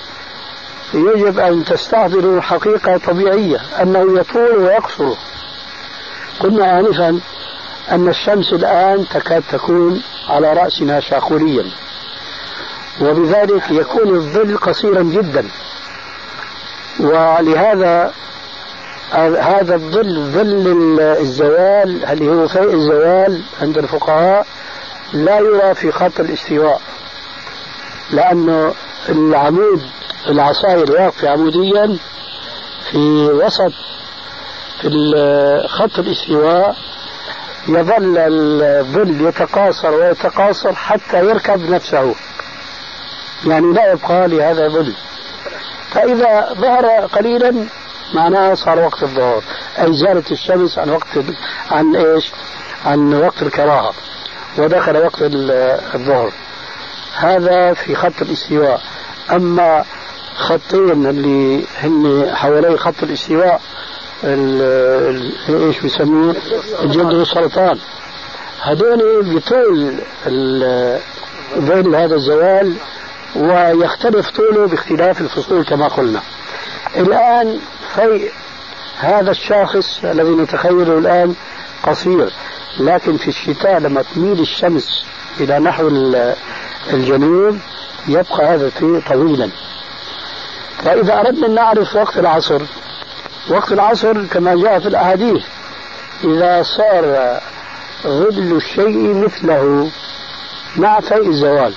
[0.95, 5.15] يجب أن تستحضروا حقيقة طبيعية أنه يطول ويقصر.
[6.41, 7.21] قلنا آنفا
[7.91, 11.65] أن الشمس الآن تكاد تكون على رأسنا شاخوريا
[13.01, 15.49] وبذلك يكون الظل قصيرا جدا.
[17.01, 18.13] ولهذا
[19.13, 24.47] هذا الظل ظل الزوال اللي هو فوق الزوال عند الفقهاء؟
[25.13, 26.81] لا يرى في خط الاستواء.
[28.11, 28.75] لأنه
[29.09, 29.83] العمود
[30.29, 31.99] العصاية الواقفة عموديا
[32.91, 33.73] في وسط
[34.81, 34.91] في
[35.69, 36.77] خط الاستواء.
[37.69, 42.15] يظل الظل يتقاصر ويتقاصر حتى يركب نفسه.
[43.47, 44.93] يعني لا يبقى لهذا ظل
[45.91, 47.67] فإذا ظهر قليلا
[48.15, 49.43] معناها صار وقت الظهر
[49.79, 51.07] أي زالت الشمس عن وقت
[51.71, 52.31] عن إيش؟
[52.87, 53.93] عن وقت الكراهة
[54.59, 55.23] ودخل وقت
[55.95, 56.33] الظهر.
[57.17, 58.81] هذا في خط الاستواء.
[59.31, 59.85] أما
[60.37, 63.61] خطين اللي هن حوالي خط الاستواء
[65.49, 66.37] إيش بيسموه؟
[66.83, 67.79] الجلد والسرطان
[68.63, 69.95] هذول بطول
[71.59, 72.75] ظل هذا الزوال
[73.37, 76.21] ويختلف طوله باختلاف الفصول كما قلنا.
[76.97, 77.61] الآن
[77.95, 78.31] في
[78.99, 81.35] هذا الشاخص الذي نتخيله الآن
[81.83, 82.31] قصير
[82.81, 85.05] لكن في الشتاء لما تميل الشمس
[85.41, 85.89] إلى نحو
[86.93, 87.59] الجنوب
[88.09, 88.71] يبقى هذا
[89.09, 89.51] طويلا.
[90.85, 92.63] فإذا أردنا أن نعرف وقت العصر
[93.51, 95.45] وقت العصر كما جاء في الأحاديث
[96.25, 97.39] إذا صار
[98.07, 99.91] ظل الشيء مثله
[100.77, 101.75] مع فيء الزوال.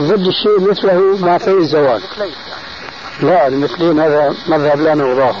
[0.00, 2.02] ظل الشيء مثله مع فيء الزوال.
[3.20, 5.36] لا المثلين هذا مذهب لا نرضاه.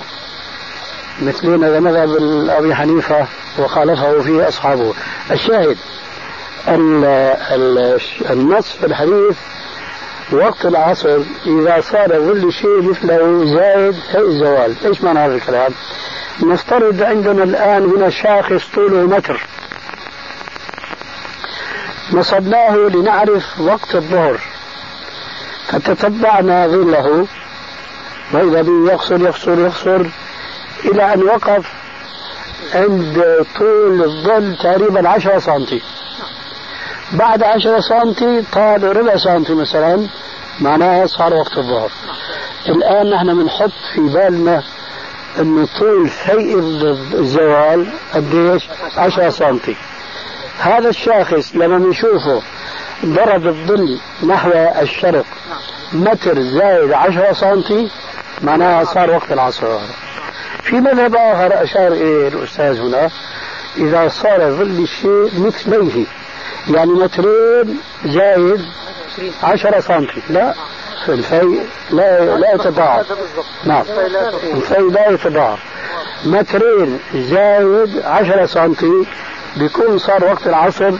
[1.22, 2.16] مثلين هذا مذهب
[2.50, 3.26] أبي حنيفة
[3.58, 4.94] وخالفه فيه أصحابه.
[5.30, 5.76] الشاهد
[8.30, 9.36] النص في الحديث
[10.32, 14.74] وقت العصر إذا صار ظل شيء مثله زائد في الزوال.
[14.84, 15.72] إيش معنى هذا الكلام؟
[16.42, 19.40] نفترض عندنا الآن هنا شاخص طوله متر.
[22.12, 24.38] نصبناه لنعرف وقت الظهر.
[25.66, 27.26] فتتبعنا ظله.
[28.32, 30.06] وإذا به يقصر يقصر يقصر
[30.84, 31.66] إلى أن وقف
[32.74, 35.82] عند طول الظل تقريبا 10 سنتي.
[37.12, 40.06] بعد 10 سنتي طال ربع سنتي مثلا
[40.60, 41.90] معناها صار وقت الظهر.
[42.68, 44.62] الآن نحن بنحط في بالنا
[45.38, 46.58] أنه طول فيء
[47.14, 49.76] الزوال قديش 10 سنتي.
[50.58, 52.42] هذا الشاخص لما بنشوفه
[53.04, 54.50] ضرب الظل نحو
[54.82, 55.24] الشرق
[55.92, 57.90] متر زائد 10 سنتي
[58.42, 59.78] معناها صار وقت العصر.
[60.62, 63.10] في مذهب آخر أشار إليه الأستاذ هنا
[63.76, 66.06] إذا صار ظل الشيء مثليه
[66.68, 68.60] يعني مترين زائد
[69.42, 70.22] 10 سنتي.
[70.30, 70.54] لا
[71.08, 73.06] الفي لا لا يتضاعف.
[73.64, 73.84] نعم.
[74.54, 75.58] الفي لا يتضاعف.
[76.24, 79.06] مترين زائد 10 سنتي
[79.56, 80.92] بيكون صار وقت العصر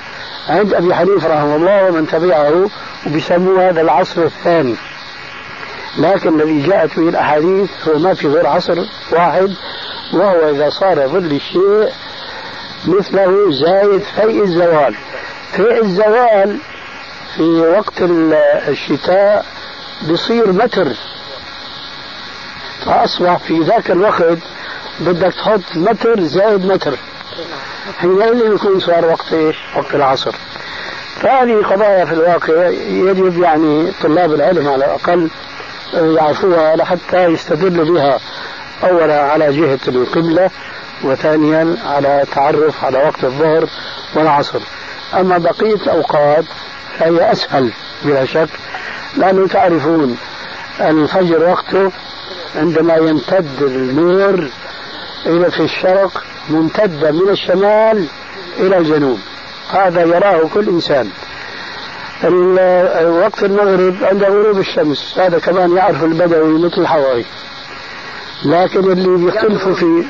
[0.48, 2.70] عند أبي حنيفة رحمه الله ومن تبعه
[3.06, 4.76] وبيسموه هذا العصر الثاني.
[5.96, 9.54] لكن الذي جاءت به الأحاديث هو ما في غير عصر واحد
[10.12, 11.92] وهو إذا صار ظل الشيء
[12.86, 14.94] مثله زايد في الزوال
[15.52, 16.58] في الزوال
[17.36, 18.02] في وقت
[18.68, 19.46] الشتاء
[20.10, 20.88] بصير متر
[22.84, 24.38] فأصبح في ذاك الوقت
[25.00, 26.98] بدك تحط متر زائد متر
[27.98, 30.34] حينئذ يكون صار وقت إيش؟ وقت العصر.
[31.20, 35.30] فهذه قضايا في الواقع يجب يعني طلاب العلم على الأقل
[35.94, 38.18] يعرفوها لحتى يستدلوا بها.
[38.84, 40.50] أولا على جهة القبلة
[41.04, 43.68] وثانيا على تعرف على وقت الظهر
[44.14, 44.60] والعصر.
[45.14, 46.44] أما بقية الأوقات
[46.98, 47.70] فهي أسهل
[48.04, 48.48] بلا شك
[49.16, 50.18] لأنه تعرفون
[50.80, 51.92] الفجر وقته
[52.56, 54.48] عندما يمتد النور
[55.26, 58.06] إلى في الشرق ممتدة من الشمال
[58.60, 59.18] إلى الجنوب.
[59.70, 61.10] هذا يراه كل إنسان.
[62.24, 65.18] وقت المغرب عند غروب الشمس.
[65.18, 67.26] هذا كمان يعرف البدوي مثل الحواري
[68.44, 70.04] لكن اللي بيختلفوا في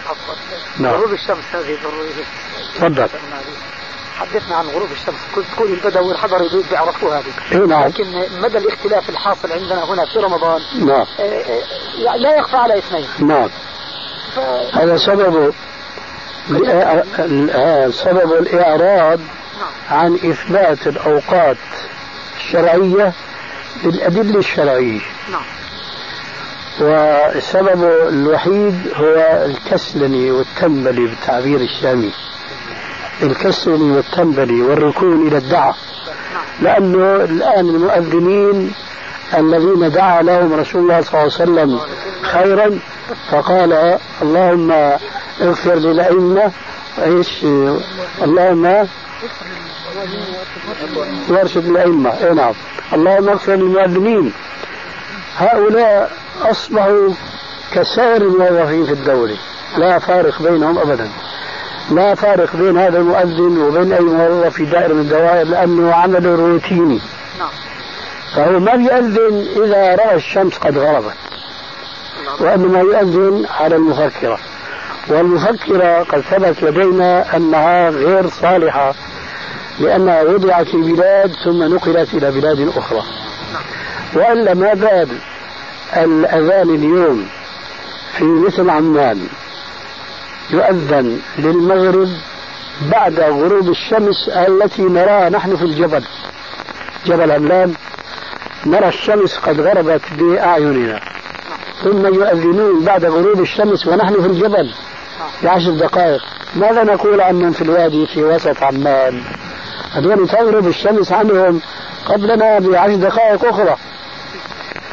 [0.79, 0.95] نعم.
[0.95, 2.25] غروب الشمس هذه ضرورية.
[2.75, 3.09] تفضل.
[4.17, 5.17] حدثنا عن غروب الشمس.
[5.35, 7.67] كنت تقول البدوي الحضري بيعرفوا هذه.
[7.67, 7.89] نعم.
[7.89, 8.05] لكن
[8.43, 11.07] مدى الاختلاف الحاصل عندنا هنا في رمضان نعم.
[11.21, 13.07] آه، آه، لا يخفى على اثنين.
[13.19, 13.49] نعم.
[14.35, 14.39] ف...
[14.73, 15.53] هذا سببه
[17.91, 19.99] سبب الإعراض نعم.
[19.99, 21.57] عن إثبات الأوقات.
[22.49, 23.13] الشرعية
[23.85, 25.01] بالأدلة الشرعية.
[25.33, 25.43] نعم.
[26.81, 32.11] والسبب الوحيد هو الكسلني والتنبلي بالتعبير الشامي.
[33.23, 35.77] الكسل والتنبلي والركون إلى الدعاء.
[36.63, 38.73] لأنه الآن المؤذنين
[39.39, 41.81] الذين دعا لهم رسول الله صلى الله عليه وسلم
[42.23, 42.79] خيرا
[43.31, 44.71] فقال اللهم
[45.43, 46.53] اغفر للأئمة
[47.05, 47.45] إيش؟
[48.23, 48.89] اللهم
[51.29, 52.11] وارشد الأئمة.
[52.11, 52.55] أي نعم.
[52.93, 54.33] اللهم اغفر للمؤذنين
[55.37, 56.11] هؤلاء
[56.43, 57.09] أصبحوا
[57.73, 59.37] كسائر الموظفين في الدولة.
[59.79, 61.09] لا فارق بينهم أبدا.
[61.91, 67.01] لا فارق بين هذا المؤذن وبين أي موظف في دائرة من الدوائر لأنه عمل روتيني.
[68.35, 71.15] فهو ما بيأذن إذا رأى الشمس قد غربت.
[72.41, 74.39] وإنما يؤذن على المفكرة.
[75.09, 78.95] والمفكرة قد ثبت لدينا أنها غير صالحة.
[79.81, 83.03] لأنها وضعت في بلاد ثم نقلت إلى بلاد أخرى.
[84.15, 85.09] وإلا ما بال
[85.97, 87.29] الأذان اليوم
[88.19, 89.27] في مثل عمان
[90.51, 92.09] يؤذن للمغرب
[92.93, 96.05] بعد غروب الشمس التي نراها نحن في الجبل.
[97.07, 97.75] جبل عملان
[98.67, 101.01] نرى الشمس قد غربت بأعيننا.
[101.85, 104.71] ثم يؤذنون بعد غروب الشمس ونحن في الجبل
[105.43, 106.21] بعشر دقائق.
[106.57, 109.23] ماذا نقول عن من في الوادي في وسط عمان؟
[109.99, 111.61] هذول تغرب الشمس عنهم
[112.07, 113.77] قبلنا بعشر دقائق أخرى.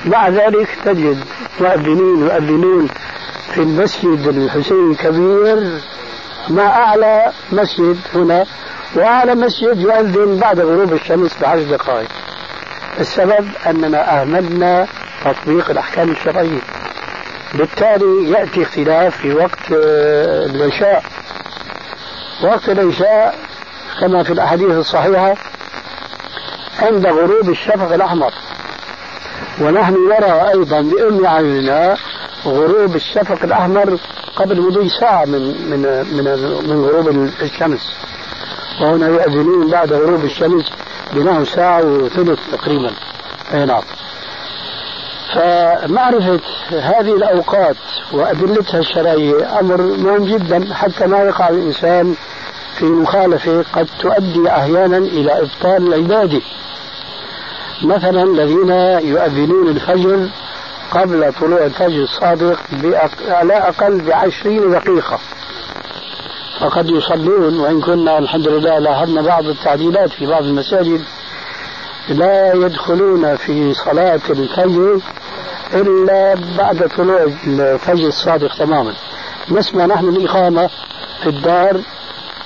[0.06, 1.18] مع ذلك تجد
[1.60, 2.90] مؤذنين يؤذنون
[3.54, 5.80] في المسجد الحسين الكبير.
[6.50, 8.46] ما أعلى مسجد هنا
[8.96, 12.10] وأعلى مسجد يؤذن بعد غروب الشمس بعشر دقائق.
[13.00, 14.88] السبب أننا أهملنا
[15.26, 16.62] تطبيق الأحكام الشرعية.
[17.54, 21.04] بالتالي يأتي اختلاف في وقت آه، العشاء
[22.44, 23.36] وقت العشاء
[24.00, 25.36] كما في الأحاديث الصحيحة
[26.80, 28.34] عند غروب الشفق الأحمر.
[29.62, 31.98] ونحن نرى أيضا بأم عيننا
[32.46, 33.98] غروب الشفق الأحمر
[34.36, 35.82] قبل مضي ساعة من من
[36.14, 36.24] من
[36.70, 37.94] من غروب الشمس.
[38.82, 40.72] وهنا يؤذنون بعد غروب الشمس
[41.14, 42.92] بنحو ساعة وثلث تقريبا.
[43.54, 43.82] أي نعم.
[45.36, 46.40] فمعرفة
[46.72, 47.76] هذه الأوقات
[48.14, 52.16] وأدلتها الشرعية أمر مهم جدا حتى ما يقع الإنسان
[52.80, 56.42] في مخالفة قد تؤدي أحيانا إلى إبطال العبادة
[57.84, 58.70] مثلا الذين
[59.10, 60.28] يؤذنون الفجر
[60.92, 62.60] قبل طلوع الفجر الصادق
[63.28, 65.20] على أقل بعشرين دقيقة.
[66.60, 71.02] فقد يصلون وإن كنا الحمد لله لاحظنا بعض التعديلات في بعض المساجد.
[72.10, 75.00] لا يدخلون في صلاة الفجر
[75.74, 78.94] إلا بعد طلوع الفجر الصادق تماما.
[79.52, 80.70] نسمع نحن الإقامة
[81.24, 81.82] في الدار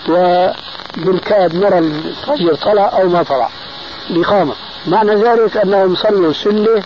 [0.10, 3.50] وبالكاد نرى الفجر طلع أو ما طلع.
[4.10, 4.54] الإقامة
[4.88, 6.84] معنى ذلك أنهم صلوا سنة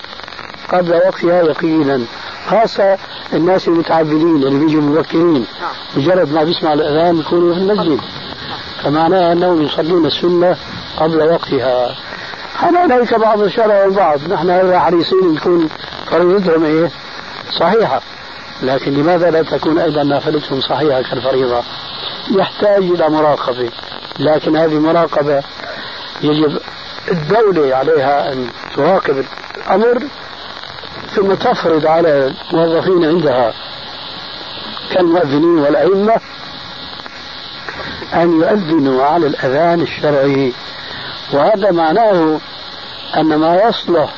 [0.72, 2.02] قبل وقتها يقينا.
[2.48, 2.98] خاصة
[3.34, 5.46] الناس المتعبدين اللي بيجوا مبكرين.
[5.96, 8.00] مجرد ما بيسمع الأذان يكونوا في المسجد.
[8.84, 10.58] فمعناها أنهم يصلون السنة
[10.98, 11.96] قبل وقتها.
[12.60, 14.20] على ذلك بعض الشرع والبعض.
[14.30, 15.70] نحن حريصين نكون
[16.12, 16.92] فريضتهم إيه؟
[17.60, 18.02] صحيحة.
[18.62, 21.64] لكن لماذا لا تكون أيضا نافلتهم صحيحة كالفريضة؟
[22.32, 23.70] يحتاج إلى مراقبة.
[24.20, 25.44] لكن هذه المراقبة
[26.22, 26.60] يجب
[27.12, 29.26] الدولة عليها أن تراقب
[29.58, 30.04] الأمر
[31.16, 33.54] ثم تفرض على الموظفين عندها
[34.94, 36.16] كالمؤذنين والأئمة
[38.14, 40.54] أن يؤذنوا على الأذان الشرعي.
[41.34, 42.40] وهذا معناه
[43.18, 44.10] أن ما يصلح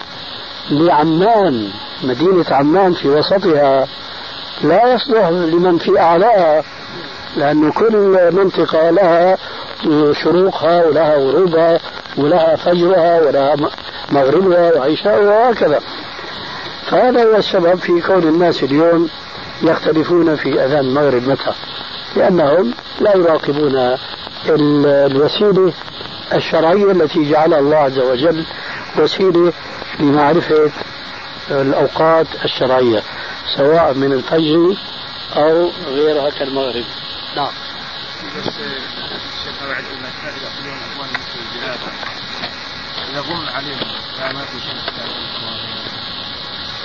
[0.69, 1.69] لعمان
[2.03, 3.87] مدينة عمان في وسطها
[4.63, 6.63] لا يصلح لمن في أعلاها.
[7.35, 9.37] لأن كل منطقة لها
[10.23, 11.79] شروقها ولها غروبها
[12.17, 13.55] ولها فجرها ولها
[14.11, 15.79] مغربها وعشاؤها وهكذا.
[16.85, 19.09] فهذا هو السبب في كون الناس اليوم
[19.61, 21.51] يختلفون في أذان المغرب متى؟
[22.15, 23.97] لأنهم لا يراقبون
[24.49, 25.73] الوسيلة
[26.33, 28.45] الشرعية التي جعلها الله عز وجل
[28.97, 29.53] وسيلة
[29.99, 30.71] لمعرفة
[31.51, 33.01] الأوقات الشرعية
[33.57, 34.75] سواء من الفجر
[35.37, 36.83] أو غيرها كالمغرب.
[37.35, 37.51] نعم.
[38.37, 38.47] بس
[39.37, 39.63] الشيخ
[43.09, 43.77] اذا غم عليهم
[44.33, 44.83] ما في شمس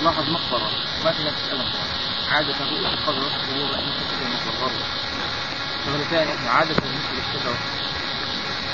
[0.03, 0.71] لاحظ مقبرة
[1.05, 1.73] ما في ناس تسالهم
[2.31, 3.53] عادة في القبر في
[4.51, 4.73] الغرب
[5.87, 7.55] شغله ثانية عادة بالنسبة للشتاء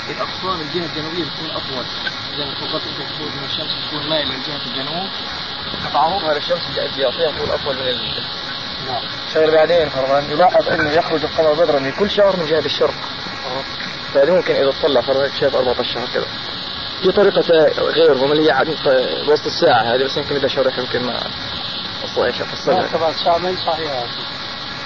[0.09, 1.85] الأقصان الجهة الجنوبية بتكون أطول.
[2.37, 5.09] زي ما تفضلت أنت تقول إن الشمس تكون مايله لجهه الجنوب
[5.83, 6.61] فتعرضها للشمس
[6.95, 8.23] بيعطيها طول أطول من ال...
[8.87, 9.51] نعم.
[9.51, 12.93] بعدين فرضا يلاحظ أنه يخرج القمر بدرا من كل شهر من جهة الشرق.
[14.13, 16.27] فهذه ممكن إذا تطلع فرضا شايف 14 شهر كذا
[17.01, 17.41] في طريقة
[17.79, 18.65] غير وما هي
[19.27, 21.19] وسط الساعة هذه بس يمكن بدها شرح يمكن ما
[22.81, 24.05] لا طبعا الساعة ما هي صحيحة.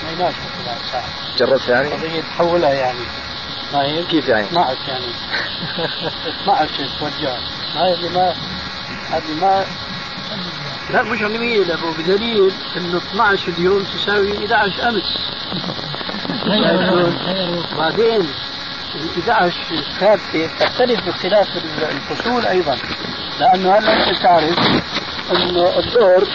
[0.04, 1.04] ما يناسب طبعا الساعة.
[1.38, 3.00] جربت يعني؟ قضية تحولها يعني.
[3.74, 5.06] ما هي؟ كيف يعني؟ ما أعرف يعني.
[6.48, 7.38] ما أعرف كيف توجه
[7.76, 8.36] ما هذه ما
[9.10, 9.66] هذه ما
[10.90, 15.18] لا مش علمية أبو بدليل إنه 12 اليوم تساوي 11 امس
[17.78, 18.22] بعدين
[18.96, 21.48] ال 11 الثابتة تختلف باختلاف
[21.92, 22.78] الفصول أيضا
[23.40, 24.60] لأنه هلأ أنت تعرف
[25.32, 26.28] إنه الدور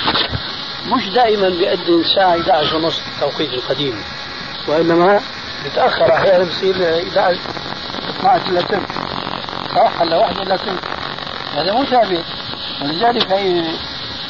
[0.86, 4.02] مش دائما بيأذن الساعة 11 ونص التوقيت القديم
[4.68, 5.20] وإنما
[5.66, 7.40] بتأخر أحيانا بصير 11
[8.20, 8.90] 12 إلا ثلث
[9.74, 10.84] صح هلا واحد إلا ثلث
[11.56, 12.24] هذا مو ثابت.
[12.82, 13.62] ولذلك هي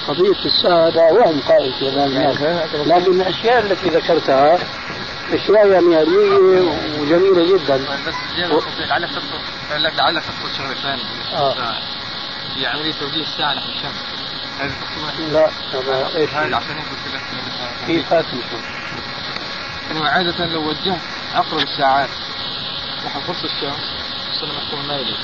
[0.09, 1.40] قضية الساعة هذا وهم
[1.78, 2.40] في الناس.
[2.86, 4.59] لكن الأشياء التي ذكرتها
[5.32, 7.76] أشياء يعني علمية وجميلة جدا.
[8.07, 8.14] بس
[8.78, 9.40] لعلك تقصد
[9.70, 11.02] لعلك تقصد شغلة ثانية
[11.32, 11.78] آه.
[12.57, 14.16] هي عملية توجيه الساعة نحو الشمس.
[15.32, 17.22] لا هذا إيش؟ هذا عشان هيك قلت لك
[17.86, 18.61] كيف هات نشوف
[19.90, 21.00] انه عادة لو وجهت
[21.34, 22.09] عقرب الساعات
[23.07, 23.84] نحو قرص الشمس
[24.30, 25.16] وصلنا محكوم المائلي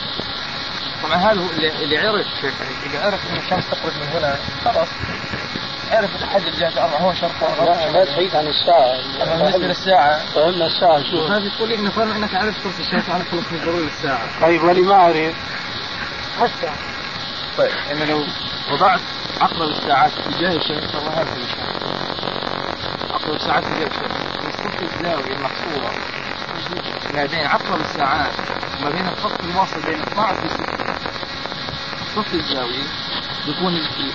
[1.03, 2.27] طبعا هذا هو اللي, اللي عرف
[2.87, 4.89] إذا عرف ان الشمس تخرج من هنا خلاص.
[5.91, 8.97] عرف تحدد جهة الأرض هو شرق لا لا تحيط عن الساعة.
[9.39, 13.25] بالنسبة للساعة فهمنا الساعة شو؟ هذه تقول لي إنه فرق إنك عرفت قرص الشمس على
[13.25, 14.41] خلص من ضروري الساعة.
[14.41, 15.35] طيب ولي ما أعرف
[16.39, 16.73] هسه
[17.59, 18.25] طيب إنه لو
[18.73, 19.01] وضعت
[19.41, 21.37] عقرب الساعات تجاه الشمس والله هذا
[23.15, 24.11] عقرب الساعات تجاه الشمس
[24.49, 25.91] الصف الزاوية المحصورة
[27.15, 28.33] ما بين عقرب الساعات
[28.81, 30.65] وما بين الخط الواصل بين 12 و 6
[32.03, 32.83] الصف الزاوية
[33.47, 33.75] بيكون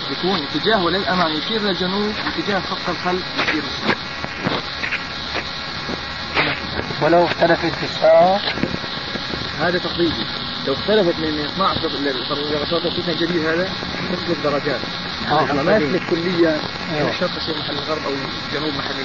[0.10, 3.98] بيكون اتجاهه للامام يشير للجنوب واتجاه خط الخلف يشير للشمال
[7.02, 8.40] ولو اختلفت الساعة
[9.60, 10.26] هذا تقريبي
[10.68, 13.70] لو اختلفت من 12 للتوقيت الجديد هذا
[14.14, 14.80] تختلف درجات.
[15.32, 15.54] آه.
[15.64, 16.60] ما يختلف كليا
[16.96, 17.10] أيوه.
[17.10, 18.96] الشرق يصير محل الغرب أو الجنوب محل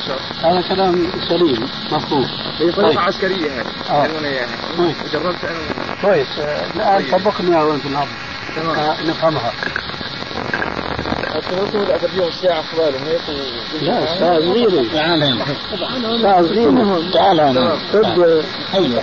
[0.00, 2.24] الشرق هذا كلام سليم مفهوم.
[2.58, 2.98] هي طريقة طيب.
[2.98, 3.66] عسكرية هذه.
[3.90, 3.92] آه.
[4.02, 4.94] قانونية يعني طيب.
[5.12, 5.96] جربت أنا.
[6.02, 7.10] كويس آه، الآن طيب.
[7.78, 8.08] في الأرض.
[8.56, 8.76] تمام.
[8.78, 9.52] آه، نفهمها.
[11.36, 11.94] التوتر
[12.28, 13.20] الساعة اخبارهم هيك
[13.82, 14.92] لا الساعة صغيرة.
[14.92, 15.44] تعال هنا.
[16.14, 17.76] الساعة صغيرة تعال هنا.
[17.92, 18.04] خذ
[18.72, 19.02] هيا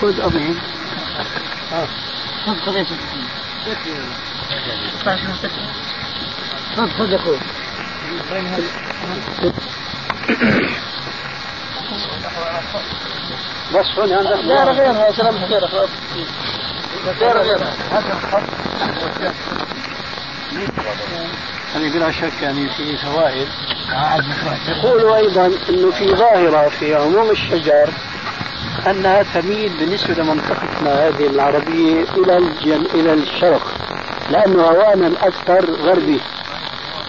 [0.00, 0.20] خذ
[2.46, 2.96] خذ خذ يا خذ.
[6.98, 7.38] خذ يا أخوي.
[13.74, 15.88] بس هون عندك لا غيرها سلام غيرها خلاص
[17.20, 17.72] غيرها غيرها
[21.74, 23.48] يعني بلا شك يعني في فوائد.
[24.68, 27.88] يقول أيضا أنه في ظاهرة في عموم الشجر
[28.86, 32.86] أنها تميل بالنسبة لمنطقتنا هذه العربية إلى الجن...
[32.94, 33.72] إلى الشرق
[34.30, 36.20] لأنه هوانا الأكثر غربي.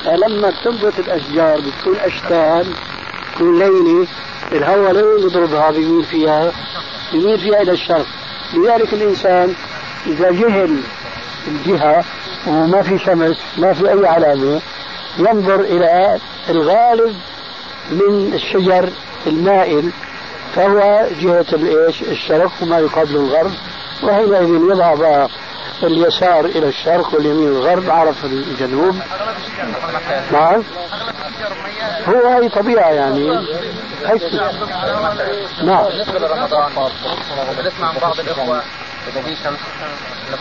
[0.05, 2.73] فلما تنبت الأشجار بتكون أشتان
[3.35, 4.07] تكون ليلة
[4.51, 6.51] الهواء لا يضربها بيميل فيها
[7.13, 8.05] يميل فيها إلى الشرق.
[8.53, 9.53] لذلك الإنسان
[10.07, 10.81] إذا جهل
[11.47, 12.03] الجهة
[12.47, 14.61] وما في شمس ما في أي علامة.
[15.17, 16.19] ينظر إلى
[16.49, 17.15] الغالب
[17.91, 18.89] من الشجر
[19.27, 19.91] المائل
[20.55, 23.51] فهو جهة الإيش؟ الشرق وما يقابل الغرب.
[24.03, 25.27] وحينئذ يضع
[25.83, 28.95] اليسار إلى الشرق واليمين الغرب عرف الجنوب.
[30.31, 30.63] نعم.
[32.07, 33.39] هو هي طبيعة يعني؟
[34.05, 34.21] هيك
[35.63, 35.85] نعم.
[37.57, 38.61] بنسمع بعض الإخوة.
[39.07, 39.59] إذا في شمس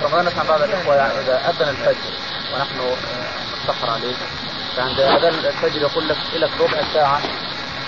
[0.03, 2.13] رمضان نسمع بعض الاخوه يعني إذا أذن الفجر
[2.55, 2.97] ونحن
[3.63, 4.15] متاخر عليه
[4.77, 7.21] فعند اذان الفجر يقول لك لك ربع ساعة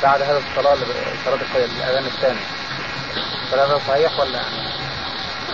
[0.02, 0.76] بعد هذا الصلاة
[1.24, 2.40] صلاة الفجر الأذان الثاني
[3.50, 4.40] فهذا صحيح ولا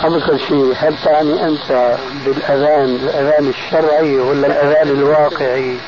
[0.02, 5.78] يعني كل شيء هل تعني أنت بالأذان الأذان الشرعي ولا الأذان الواقعي؟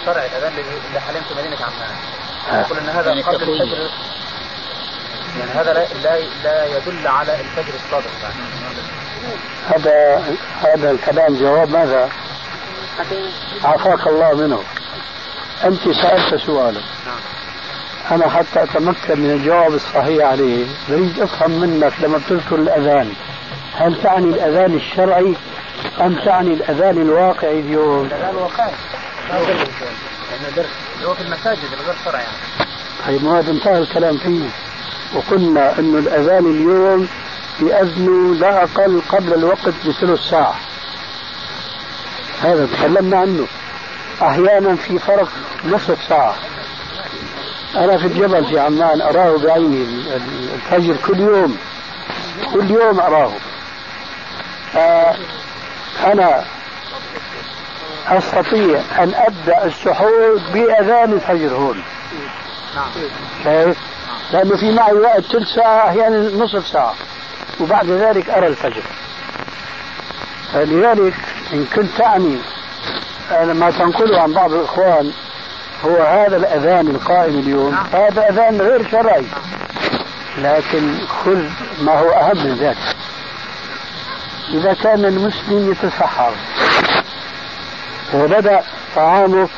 [0.00, 1.96] الشرعي الأذان اللي اللي حاليا في مدينة عمان
[2.50, 2.60] آه.
[2.60, 3.90] يقول إن هذا قبل الفجر
[5.38, 8.10] يعني هذا لا لا, لا يدل على الفجر الصادق.
[8.22, 8.34] يعني.
[9.68, 10.24] هذا
[10.60, 12.10] هذا الكلام جواب ماذا؟
[13.64, 14.62] عافاك الله منه.
[15.64, 16.80] أنت سألت سؤالا.
[18.10, 23.12] أنا حتى أتمكن من الجواب الصحيح عليه أريد أفهم منك لما بتذكر الأذان.
[23.74, 25.34] هل تعني الأذان الشرعي؟
[26.00, 28.72] أم تعني الأذان الواقعي اليوم؟ الأذان الواقعي
[30.30, 30.66] يعني درس
[31.04, 32.36] هو في المساجد الغير شرعي يعني.
[33.06, 34.48] طيب ما انتهى الكلام فيه.
[35.14, 37.08] وقلنا أنه الأذان اليوم
[37.60, 40.54] يأذنوا لا أقل قبل الوقت بثلث ساعة.
[42.42, 43.46] هذا تكلمنا عنه.
[44.22, 45.28] أحيانا في فرق
[45.64, 46.34] نصف ساعة.
[47.76, 49.86] أنا في الجبل في عمان أراه بعيني
[50.54, 51.56] الفجر كل يوم.
[52.52, 53.32] كل يوم أراه.
[54.76, 55.16] آه
[56.04, 56.44] أنا
[58.08, 61.82] أستطيع أن أبدأ السحور بأذان الفجر هون.
[63.44, 63.76] شايف؟
[64.32, 66.94] لأنه في معي وقت ثلث ساعة أحيانا نصف ساعة.
[67.60, 68.82] وبعد ذلك أرى الفجر.
[70.52, 71.14] فلذلك
[71.52, 72.38] إن كنت تعني
[73.30, 75.12] ما تنقله عن بعض الإخوان
[75.84, 77.74] هو هذا الأذان القائم اليوم.
[77.92, 79.24] هذا أذان غير شرعي.
[80.38, 81.42] لكن خذ
[81.82, 82.96] ما هو أهم من ذلك.
[84.54, 86.32] إذا كان المسلم يتسحر
[88.14, 88.62] وبدأ
[88.96, 89.48] طعامه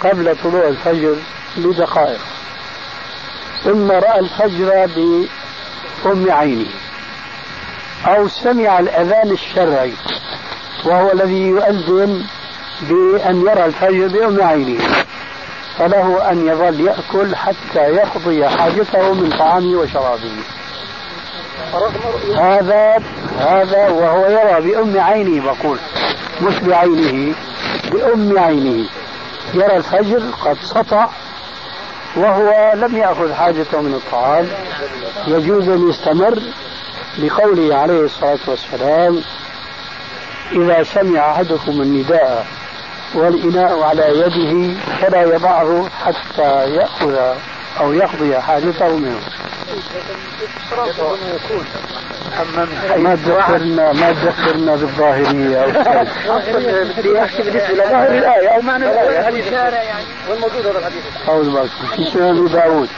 [0.00, 1.16] قبل طلوع الفجر
[1.56, 2.20] بدقائق
[3.64, 6.66] ثم رأى الفجر بأم عينه
[8.06, 9.92] أو سمع الأذان الشرعي
[10.84, 12.24] وهو الذي يؤذن
[12.82, 14.82] بأن يرى الفجر بأم عينه
[15.78, 20.32] فله أن يظل يأكل حتى يقضي حاجته من طعامه وشرابه.
[22.36, 23.02] هذا
[23.38, 25.78] هذا وهو يرى بأم عينه بقول
[26.42, 27.34] مش بعينه
[27.92, 28.88] بأم عينه.
[29.54, 31.08] يرى الفجر قد سطع
[32.16, 34.48] وهو لم يأخذ حاجته من الطعام
[35.26, 36.38] يجوز أن يستمر
[37.18, 39.20] لقوله عليه الصلاة والسلام
[40.52, 42.46] إذا سمع أحدكم النداء
[43.14, 47.34] والإناء على يده فلا يضعه حتى يأخذ
[47.80, 49.20] أو يقضي حاجته منه
[52.96, 55.66] ما تذكرنا ما تذكرنا بالظاهرية
[56.98, 59.28] بدي احكي بالنسبة لظاهر الآية أو معنى الآية.
[59.28, 61.68] الشارع يعني وين موجود هذا الحديث؟ أعوذ بالله.
[61.96, 62.88] في سنن أبي داود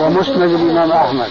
[0.00, 1.30] ومسند الإمام أحمد.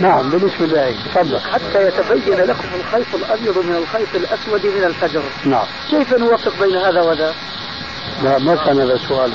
[0.00, 0.94] نعم بالنسبة للآية.
[1.04, 1.40] تفضل.
[1.40, 5.22] حتى يتبين لكم الخيط الأبيض من الخيط الأسود من الفجر.
[5.44, 5.66] نعم.
[5.90, 7.34] كيف نوفق بين هذا وذا؟
[8.22, 9.32] لا ما كان هذا سؤال.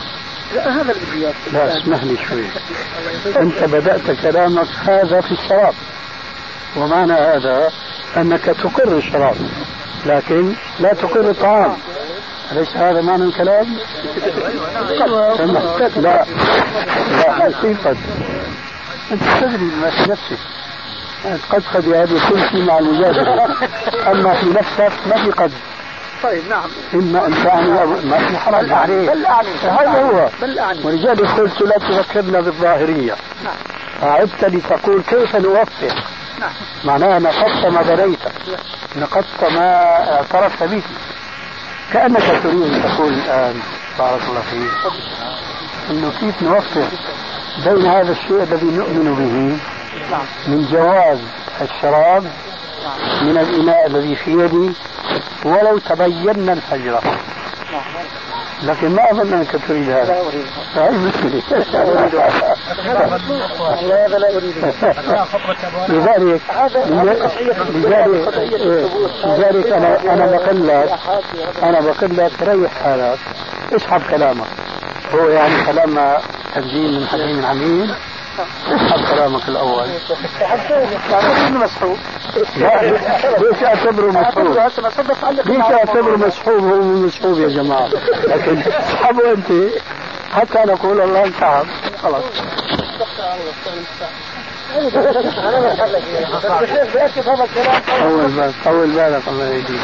[0.55, 1.33] لا هذا اللي.
[1.53, 2.45] لا اسمح لي شوي.
[3.41, 5.73] أنت بدأت كلامك هذا في الشراب.
[6.77, 7.71] ومعنى هذا
[8.17, 9.35] أنك تقر الشراب.
[10.05, 11.77] لكن لا تقر الطعام.
[12.51, 13.77] أليس هذا معنى الكلام؟
[15.95, 16.25] لا
[17.11, 17.95] لا حقيقة
[19.11, 20.39] أنت تدري ما في نفسك.
[21.49, 23.45] قد قد هذه كل شيء مع المجادلة
[24.07, 25.51] أما في نفسك ما في قد.
[26.23, 26.69] طيب نعم.
[26.93, 27.69] إما أن تعني
[28.05, 29.09] ما في حرج عليه.
[29.09, 30.29] بل أعني هذا هو.
[30.41, 30.85] بل أعني.
[30.85, 33.15] ولذلك قلت لا تذكرنا بالظاهرية.
[33.43, 33.55] نعم.
[34.03, 35.95] أعدت لتقول كيف نوفق؟
[36.39, 36.51] نعم.
[36.85, 38.19] معناها نقضت ما بنيت.
[38.95, 40.81] نقضت ما اعترفت به.
[41.93, 43.59] كأنك تريد أن تقول الآن
[43.99, 44.93] بارك الله فيك
[45.89, 46.87] أنه كيف نوفق
[47.65, 49.57] بين هذا الشيء الذي نؤمن به
[50.47, 51.19] من جواز
[51.61, 52.31] الشراب
[53.21, 54.73] من الإناء الذي في يدي
[55.45, 56.99] ولو تبين الفجر
[58.63, 60.21] لكن ما أظن أنك تريد هذا.
[60.75, 61.41] هذه مشكلة
[64.05, 64.55] هذا لا أريد.
[65.89, 66.41] لذلك
[67.73, 68.33] لذلك
[69.25, 70.99] لذلك أنا أنا بقول لك
[71.63, 73.19] أنا بقول لك ريح حالك
[73.75, 74.47] اسحب كلامك.
[75.13, 76.17] هو يعني كلام
[76.55, 77.89] تنزيل من حكيم حميد.
[78.41, 79.87] اسحب كلامك الأول.
[83.39, 84.55] ليش أعتبره مسحوب؟
[85.45, 87.87] ليش أعتبره مسحوب هو مسحوب يا جماعة.
[88.27, 89.51] لكن اسحبه أنت.
[90.31, 91.65] حتى نقول الله انسحب
[92.03, 92.23] خلاص.
[97.99, 99.79] طول بالك طول بالك الله يهديك.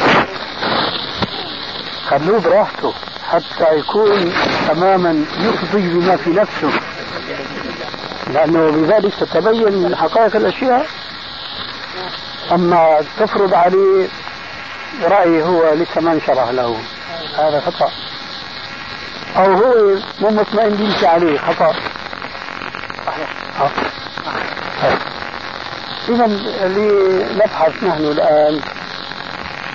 [2.08, 2.92] خلوه براحته
[3.30, 4.32] حتى يكون
[4.68, 6.70] تماما يفضي بما في نفسه.
[8.26, 10.86] لأنه بذلك تتبين حقائق الأشياء.
[12.52, 14.08] أما تفرض عليه
[15.02, 16.78] رأي هو لسه ما انشرح له.
[17.38, 17.90] هذا خطأ.
[19.36, 21.38] أو هو مو مطمئن بيمشي عليه.
[21.38, 21.74] خطأ.
[26.08, 26.24] إذا
[26.64, 28.60] اللي نبحث نحن الآن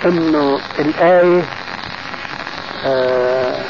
[0.04, 1.44] أنه الآية
[2.84, 3.64] آه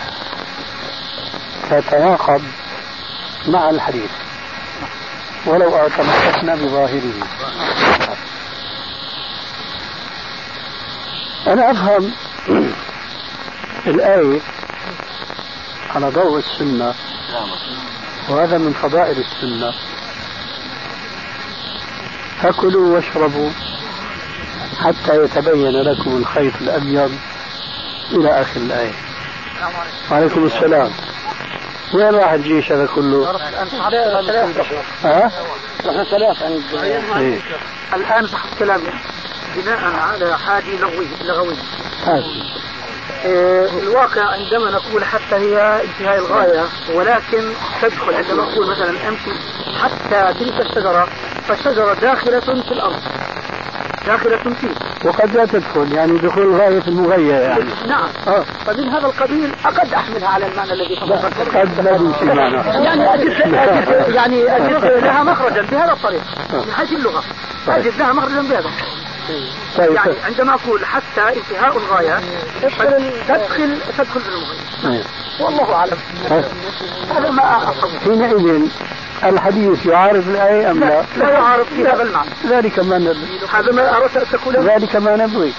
[1.71, 2.43] تتناقض
[3.49, 4.11] مع الحديث.
[5.47, 7.13] ولو تمسكنا بظاهره.
[11.47, 12.13] أنا أفهم
[13.87, 14.41] الآية
[15.95, 16.95] على ضوء السنة
[18.29, 19.75] وهذا من فضائل السنة.
[22.43, 23.51] فكلوا واشربوا
[24.81, 27.19] حتى يتبين لكم الخيط الأبيض
[28.13, 28.93] إلى آخر الآية.
[30.11, 30.91] وعليكم السلام.
[31.95, 33.31] وين راح الجيش هذا كله؟
[35.05, 35.31] ها؟
[35.87, 36.63] نحن ثلاث عند
[37.19, 37.39] إيه؟
[37.95, 38.91] الآن صح كلامي
[39.57, 41.55] بناء على حادي لغوي لغوي
[42.07, 42.25] هات.
[43.27, 46.65] آه، الواقع عندما نقول حتى هي انتهاء الغاية
[46.95, 49.31] ولكن تدخل عندما نقول مثلا أمشي
[49.83, 51.09] حتى تلك الشجرة
[51.49, 53.01] فالشجرة داخلة في الأرض
[54.07, 54.69] داخلة فيه
[55.05, 57.65] وقد لا تدخل يعني دخول غاية في المغية يعني.
[57.89, 58.09] نعم.
[58.27, 58.45] آه.
[58.67, 63.31] فمن هذا القبيل أقد أحملها على المعنى الذي تفضلت قد لا يمشي معنا يعني أجد
[64.15, 66.23] يعني أجد لها مخرجا بهذا الطريق
[66.53, 67.23] من حيث اللغة.
[67.69, 68.71] أجد لها مخرجا بهذا
[69.79, 72.21] طيب يعني عندما أقول حتى انتهاء الغاية
[72.63, 75.05] تدخل تدخل في المغاية طيب.
[75.41, 75.97] والله أعلم.
[76.31, 76.45] طيب.
[77.17, 77.75] هذا ما
[78.05, 78.69] حينئذ
[79.25, 82.31] الحديث يعارض الآية أم لا؟ لا, لا يعارض في هذا المعنى.
[82.47, 84.75] ذلك ما نبغي هذا ما أردت أن تقوله.
[84.75, 85.53] ذلك ما نبغي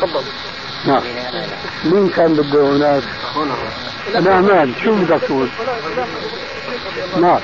[0.00, 0.24] تفضل
[0.86, 1.02] نعم.
[1.84, 3.02] مين كان بده هناك؟
[4.22, 4.74] نعمان.
[4.84, 5.48] شو بدك تقول؟
[7.20, 7.40] نعم.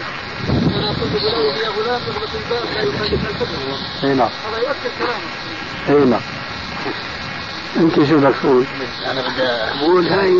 [0.49, 4.29] أنا كنت بقول يا غلام اغلق الباب لا يخالف الحكم اي نعم.
[4.49, 6.21] هذا يؤكد كلامه اي نعم.
[7.79, 8.65] أنت شو بدك تقول؟
[9.11, 10.33] أنا بدي قول هاي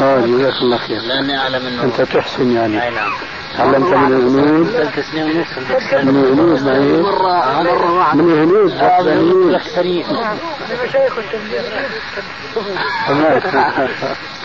[0.00, 1.00] آه جزاك الله خير.
[1.02, 2.82] لأني أعلم إنه أنت تحسن يعني.
[2.82, 3.12] أي نعم.
[3.56, 4.66] تعلمت من الهنود.
[4.70, 5.46] ثلاث سنين ونص.
[6.04, 8.22] من الهنود ما هي؟ مرة مرة واحدة.
[8.22, 9.48] من الهنود آه، من الهنود.
[9.48, 10.04] الأكثرين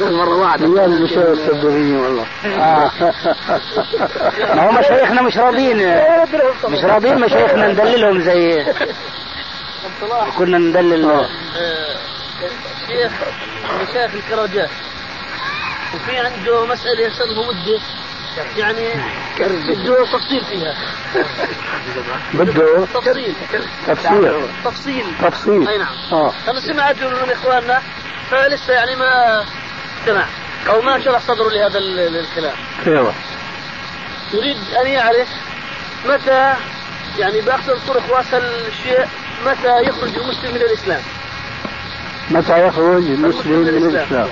[0.02, 0.66] مرة واحدة.
[0.82, 2.26] يا المشايخ الصدريين والله.
[4.56, 5.78] ما هو مشايخنا مش راضيين.
[6.70, 8.66] مش راضيين مشايخنا ندللهم زي
[10.38, 11.06] كنا ندلل.
[11.06, 11.28] آه،
[12.88, 13.12] شيخ
[13.82, 14.70] مشايخ الكراجات.
[15.96, 17.80] وفي عنده مسألة يسأله مدة
[18.58, 18.88] يعني
[19.40, 20.76] بده تفصيل فيها.
[22.34, 23.36] بده تفصيل.
[23.88, 25.06] تفسير تفصيل.
[25.22, 25.68] تفصيل.
[25.68, 25.96] أي نعم.
[26.12, 26.34] آه.
[26.48, 27.82] أنا سمعت من إخواننا
[28.32, 29.44] فلسه يعني ما
[30.06, 30.26] سمع.
[30.70, 32.56] أو ما شرح صدره لهذا ال- ال- الكلام.
[32.88, 33.14] أيوه.
[34.34, 35.28] يريد أن يعرف
[36.06, 36.54] متى
[37.20, 39.06] يعني باختصر الطرق واسهل الشيء.
[39.46, 41.02] متى يخرج المسلم من الإسلام؟
[42.32, 44.30] متى يخرج المسلم من الإسلام؟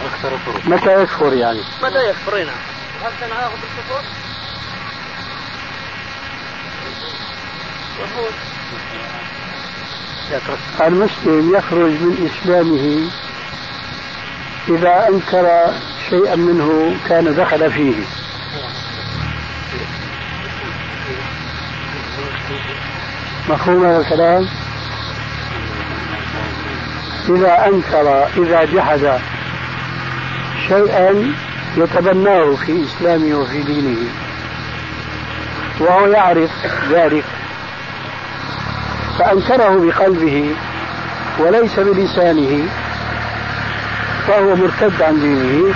[0.66, 2.56] متى يكفر يعني؟ متى يكفر؟ أي نعم
[3.04, 4.02] هل كان عاقب بالكفر؟
[10.82, 13.10] المسلم يخرج من إسلامه
[14.70, 15.74] إذا أنكر
[16.10, 17.96] شيئا منه كان دخل فيه.
[23.50, 24.48] مفهوم هذا الكلام؟
[27.30, 29.20] إذا أنكر إذا جحد
[30.68, 31.34] شيئا
[31.78, 33.98] يتبناه في إسلامه وفي دينه
[35.80, 36.52] وهو يعرف
[36.92, 37.24] ذلك.
[39.20, 40.56] فأنكره بقلبه
[41.40, 42.68] وليس بلسانه
[44.28, 45.74] فهو مرتد عن دينه.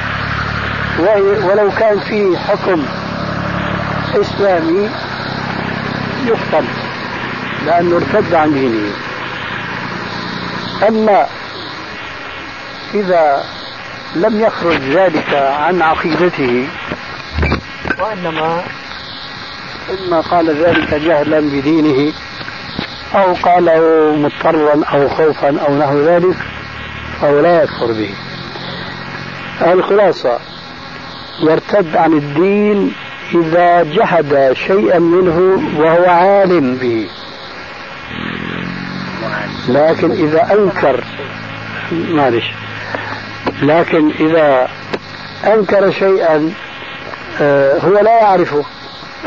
[1.48, 2.86] ولو كان فيه حكم
[4.16, 4.90] إسلامي
[6.26, 6.66] يقتل
[7.66, 8.92] لأنه ارتد عن دينه.
[10.88, 11.28] أما
[12.94, 13.44] إذا
[14.16, 16.68] لم يخرج ذلك عن عقيدته
[18.00, 18.64] وإنما
[19.90, 22.14] إما قال ذلك جهلا بدينه
[23.16, 26.36] أو قاله مضطرا أو خوفا أو نحو ذلك
[27.22, 28.10] فهو لا يكفر به.
[29.62, 30.40] الخلاصة
[31.40, 32.94] يرتد عن الدين
[33.36, 37.08] إذا جحد شيئا منه وهو عالم به.
[39.68, 41.04] لكن إذا أنكر
[41.92, 42.52] معلش.
[43.64, 44.68] لكن إذا
[45.46, 46.54] أنكر شيئا
[47.42, 48.64] آه، هو لا يعرفه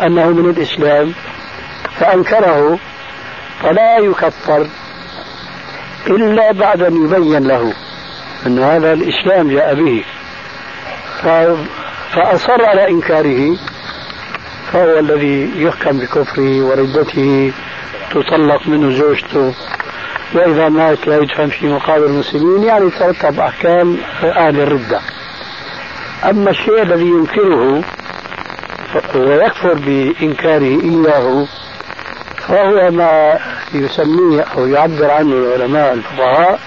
[0.03, 1.13] أنه من الإسلام
[2.01, 2.79] فأنكره
[3.63, 4.67] فلا يكفر
[6.07, 7.73] إلا بعد أن يبين له
[8.47, 10.05] أن هذا الإسلام جاء به.
[12.13, 13.57] فأصر على إنكاره
[14.73, 17.53] فهو الذي يحكم بكفره وردته
[18.11, 19.55] تطلق منه زوجته.
[20.35, 25.01] وإذا مات لا يدفن في مقابر المسلمين يعني ترتب أحكام أهل الردة
[26.25, 27.83] أما الشيء الذي ينكره
[29.15, 31.47] ويكفر بإنكاره إياه
[32.49, 33.39] فهو ما
[33.75, 36.61] يسميه أو يعبر عنه العلماء الفقهاء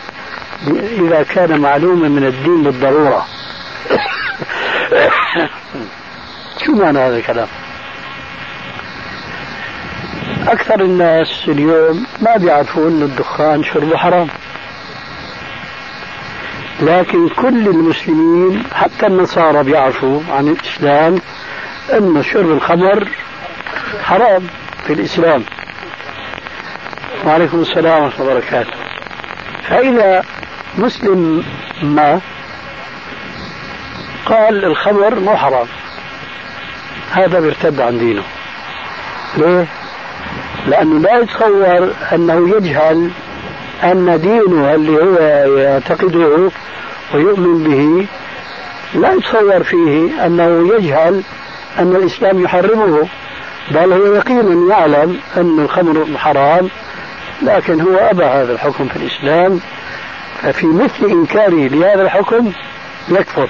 [0.91, 3.25] إذا كان معلوما من الدين بالضرورة
[6.65, 7.47] شو معنى هذا الكلام؟
[10.47, 14.27] أكثر الناس اليوم ما بيعرفوا أن الدخان شربه حرام.
[16.81, 21.21] لكن كل المسلمين حتى النصارى بيعرفوا عن الإسلام
[21.93, 23.07] أن شرب الخمر
[24.03, 24.47] حرام
[24.87, 25.43] في الإسلام.
[27.25, 28.73] وعليكم السلام ورحمة الله وبركاته.
[29.63, 30.23] فإذا
[30.77, 31.43] مسلم
[31.83, 32.21] ما
[34.25, 35.67] قال الخمر مو حرام.
[37.11, 38.23] هذا بيرتد عن دينه.
[39.37, 39.67] ليه؟
[40.67, 43.11] لأنه لا يتصور أنه يجهل
[43.83, 45.17] أن دينه اللي هو
[45.57, 46.51] يعتقده
[47.13, 48.07] ويؤمن به
[48.99, 51.23] لا يتصور فيه أنه يجهل
[51.79, 53.07] أن الإسلام يحرمه.
[53.71, 56.69] بل هو يقينا يعلم أن الخمر حرام
[57.41, 59.59] لكن هو أبى هذا الحكم في الإسلام
[60.41, 62.51] ففي مثل إنكاره لهذا الحكم
[63.09, 63.49] يكفر.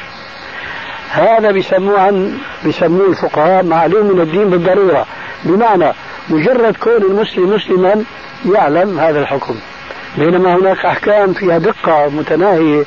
[1.12, 5.05] هذا بيسموه عن بيسموه الفقهاء معلوم من الدين بالضرورة.
[5.43, 5.93] بمعنى
[6.30, 8.04] مجرد كون المسلم مسلما
[8.54, 9.56] يعلم هذا الحكم.
[10.18, 12.84] بينما هناك أحكام فيها دقة متناهية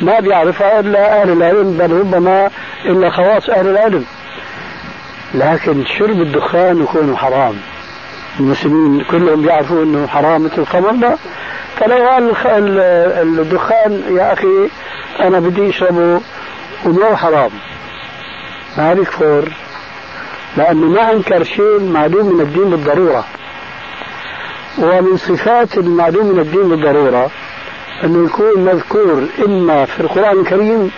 [0.00, 2.50] ما بيعرفها إلا أهل العلم بل ربما
[2.84, 4.04] إلا خواص أهل العلم.
[5.34, 7.54] لكن شرب الدخان يكون حرام.
[8.40, 11.16] المسلمين كلهم بيعرفوا إنه حرام مثل الخمر
[11.76, 12.30] فلو قال
[13.38, 14.70] الدخان يا أخي
[15.20, 16.20] أنا بدي أشربه
[16.86, 17.50] ومو حرام.
[18.78, 19.48] ما بيكفر.
[20.56, 23.24] لأنه ما أنكر شيء معلوم من الدين بالضرورة.
[24.78, 27.30] ومن صفات المعلوم من الدين بالضرورة
[28.04, 30.90] أنه يكون مذكور إما في القرآن الكريم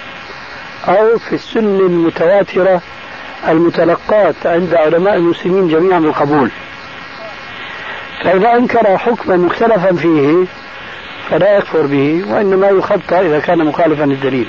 [0.89, 2.81] أو في السنة المتواترة
[3.49, 6.51] المتلقاة عند علماء المسلمين جميعا بالقبول.
[8.25, 10.45] فإذا أنكر حكما مختلفا فيه
[11.31, 14.49] فلا يكفر به وإنما يخطى إذا كان مخالفا للدليل.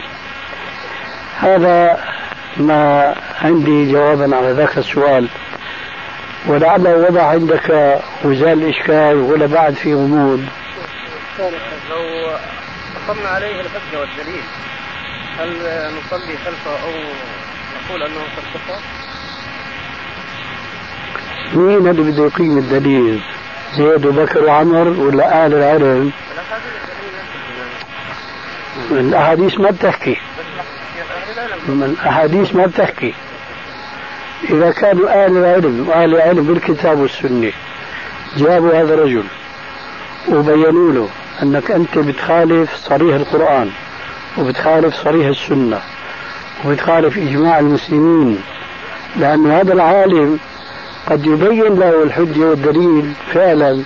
[1.39, 1.99] هذا
[2.58, 5.28] ما عندي جوابا على ذاك السؤال
[6.48, 10.45] ولعله وضع عندك وزال الإشكال ولا بعد في غموض
[11.89, 12.30] لو
[13.08, 14.43] أقمنا عليه الحجة والدليل
[15.39, 15.50] هل
[15.98, 16.91] نصلي خلفه أو
[17.86, 18.80] نقول أنه قد كفر؟
[21.54, 23.22] مين اللي بده يقيم الدليل؟
[23.78, 26.12] زيد وبكر وعمر ولا أهل العلم؟
[28.91, 30.18] الأحاديث ما بتحكي
[31.69, 33.13] الأحاديث ما بتحكي.
[34.49, 37.51] إذا كانوا أهل العلم وأهل العلم بالكتاب والسنة
[38.38, 39.23] جابوا هذا الرجل
[40.29, 41.09] وبينوا له
[41.43, 43.69] أنك أنت بتخالف صريح القرآن
[44.38, 45.79] وبتخالف صريح السنة
[46.65, 48.41] وبتخالف إجماع المسلمين
[49.15, 50.39] لأن هذا العالم
[51.09, 53.83] قد يبين له الحجة والدليل فعلا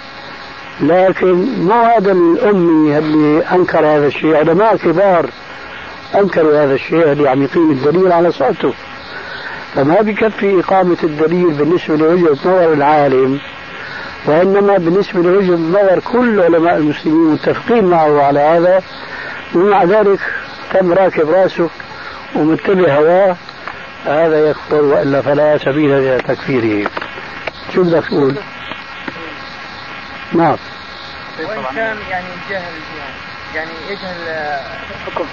[0.81, 5.25] لكن مو هذا الأمي اللي أنكر هذا الشيء علماء كبار.
[6.15, 8.73] أنكروا هذا الشيء اللي عم يقيم الدليل على صوته؟
[9.75, 13.39] فما بكفي إقامة الدليل بالنسبة لوجهة نظر العالم
[14.25, 18.81] وإنما بالنسبة لوجهة نظر كل علماء المسلمين متفقين معه على هذا.
[19.55, 20.19] ومع ذلك
[20.73, 21.69] تم راكب رأسه
[22.35, 23.35] ومتبع هواه.
[24.05, 26.89] هذا يكفر وإلا فلا سبيل إلى تكفيره
[27.73, 28.35] شو بدك تقول؟
[30.33, 30.57] نعم.
[31.39, 32.73] وإن كان يعني جهل
[33.55, 34.59] يعني يجهل
[35.05, 35.25] حكم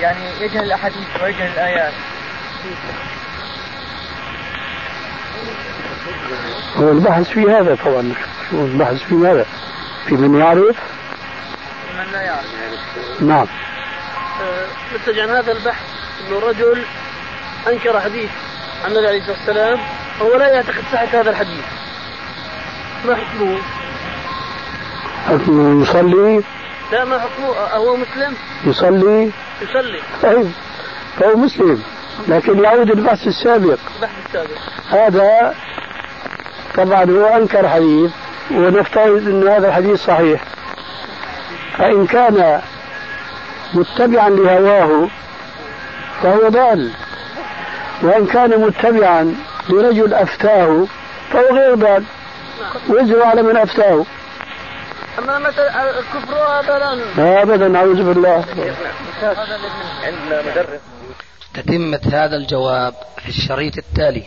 [0.00, 1.92] يعني يجهل الأحاديث ويجهل الآيات
[6.76, 8.12] هو البحث في هذا طبعا
[8.50, 9.46] شو البحث في ماذا؟
[10.06, 10.76] في من يعرف؟
[11.98, 12.46] من لا يعرف
[13.20, 13.46] نعم
[14.94, 15.82] نتج عن هذا البحث
[16.28, 16.84] إنه رجل
[17.68, 18.30] أنكر حديث
[18.84, 19.78] عن النبي عليه الصلاة والسلام
[20.20, 21.64] وهو لا يعتقد صحة هذا الحديث
[23.04, 23.58] ما حكمه؟
[25.28, 26.42] حكمه يصلي
[26.92, 28.34] لا ما حكمه هو مسلم.
[28.64, 29.30] يصلي؟
[29.62, 30.00] يصلي.
[30.22, 30.52] طيب
[31.18, 31.82] فهو مسلم
[32.28, 33.78] لكن يعود البحث السابق.
[33.96, 34.58] البحث السابق.
[34.90, 35.54] هذا
[36.76, 38.10] طبعا هو أنكر حديث
[38.50, 40.44] ونفترض إن هذا الحديث صحيح.
[41.78, 42.60] فإن كان
[43.74, 45.08] متبعا لهواه
[46.22, 46.90] فهو ضال.
[48.02, 49.34] وإن كان متبعا
[49.68, 50.86] لرجل أفتاه
[51.32, 52.04] فهو غير ضال.
[52.88, 54.04] وزر على من أفتاه.
[55.18, 58.44] أما مثلا الكفر هذا أبدا أعوذ بالله.
[60.02, 60.80] عندنا مدرس
[61.54, 64.24] تتمة هذا الجواب في الشريط التالي.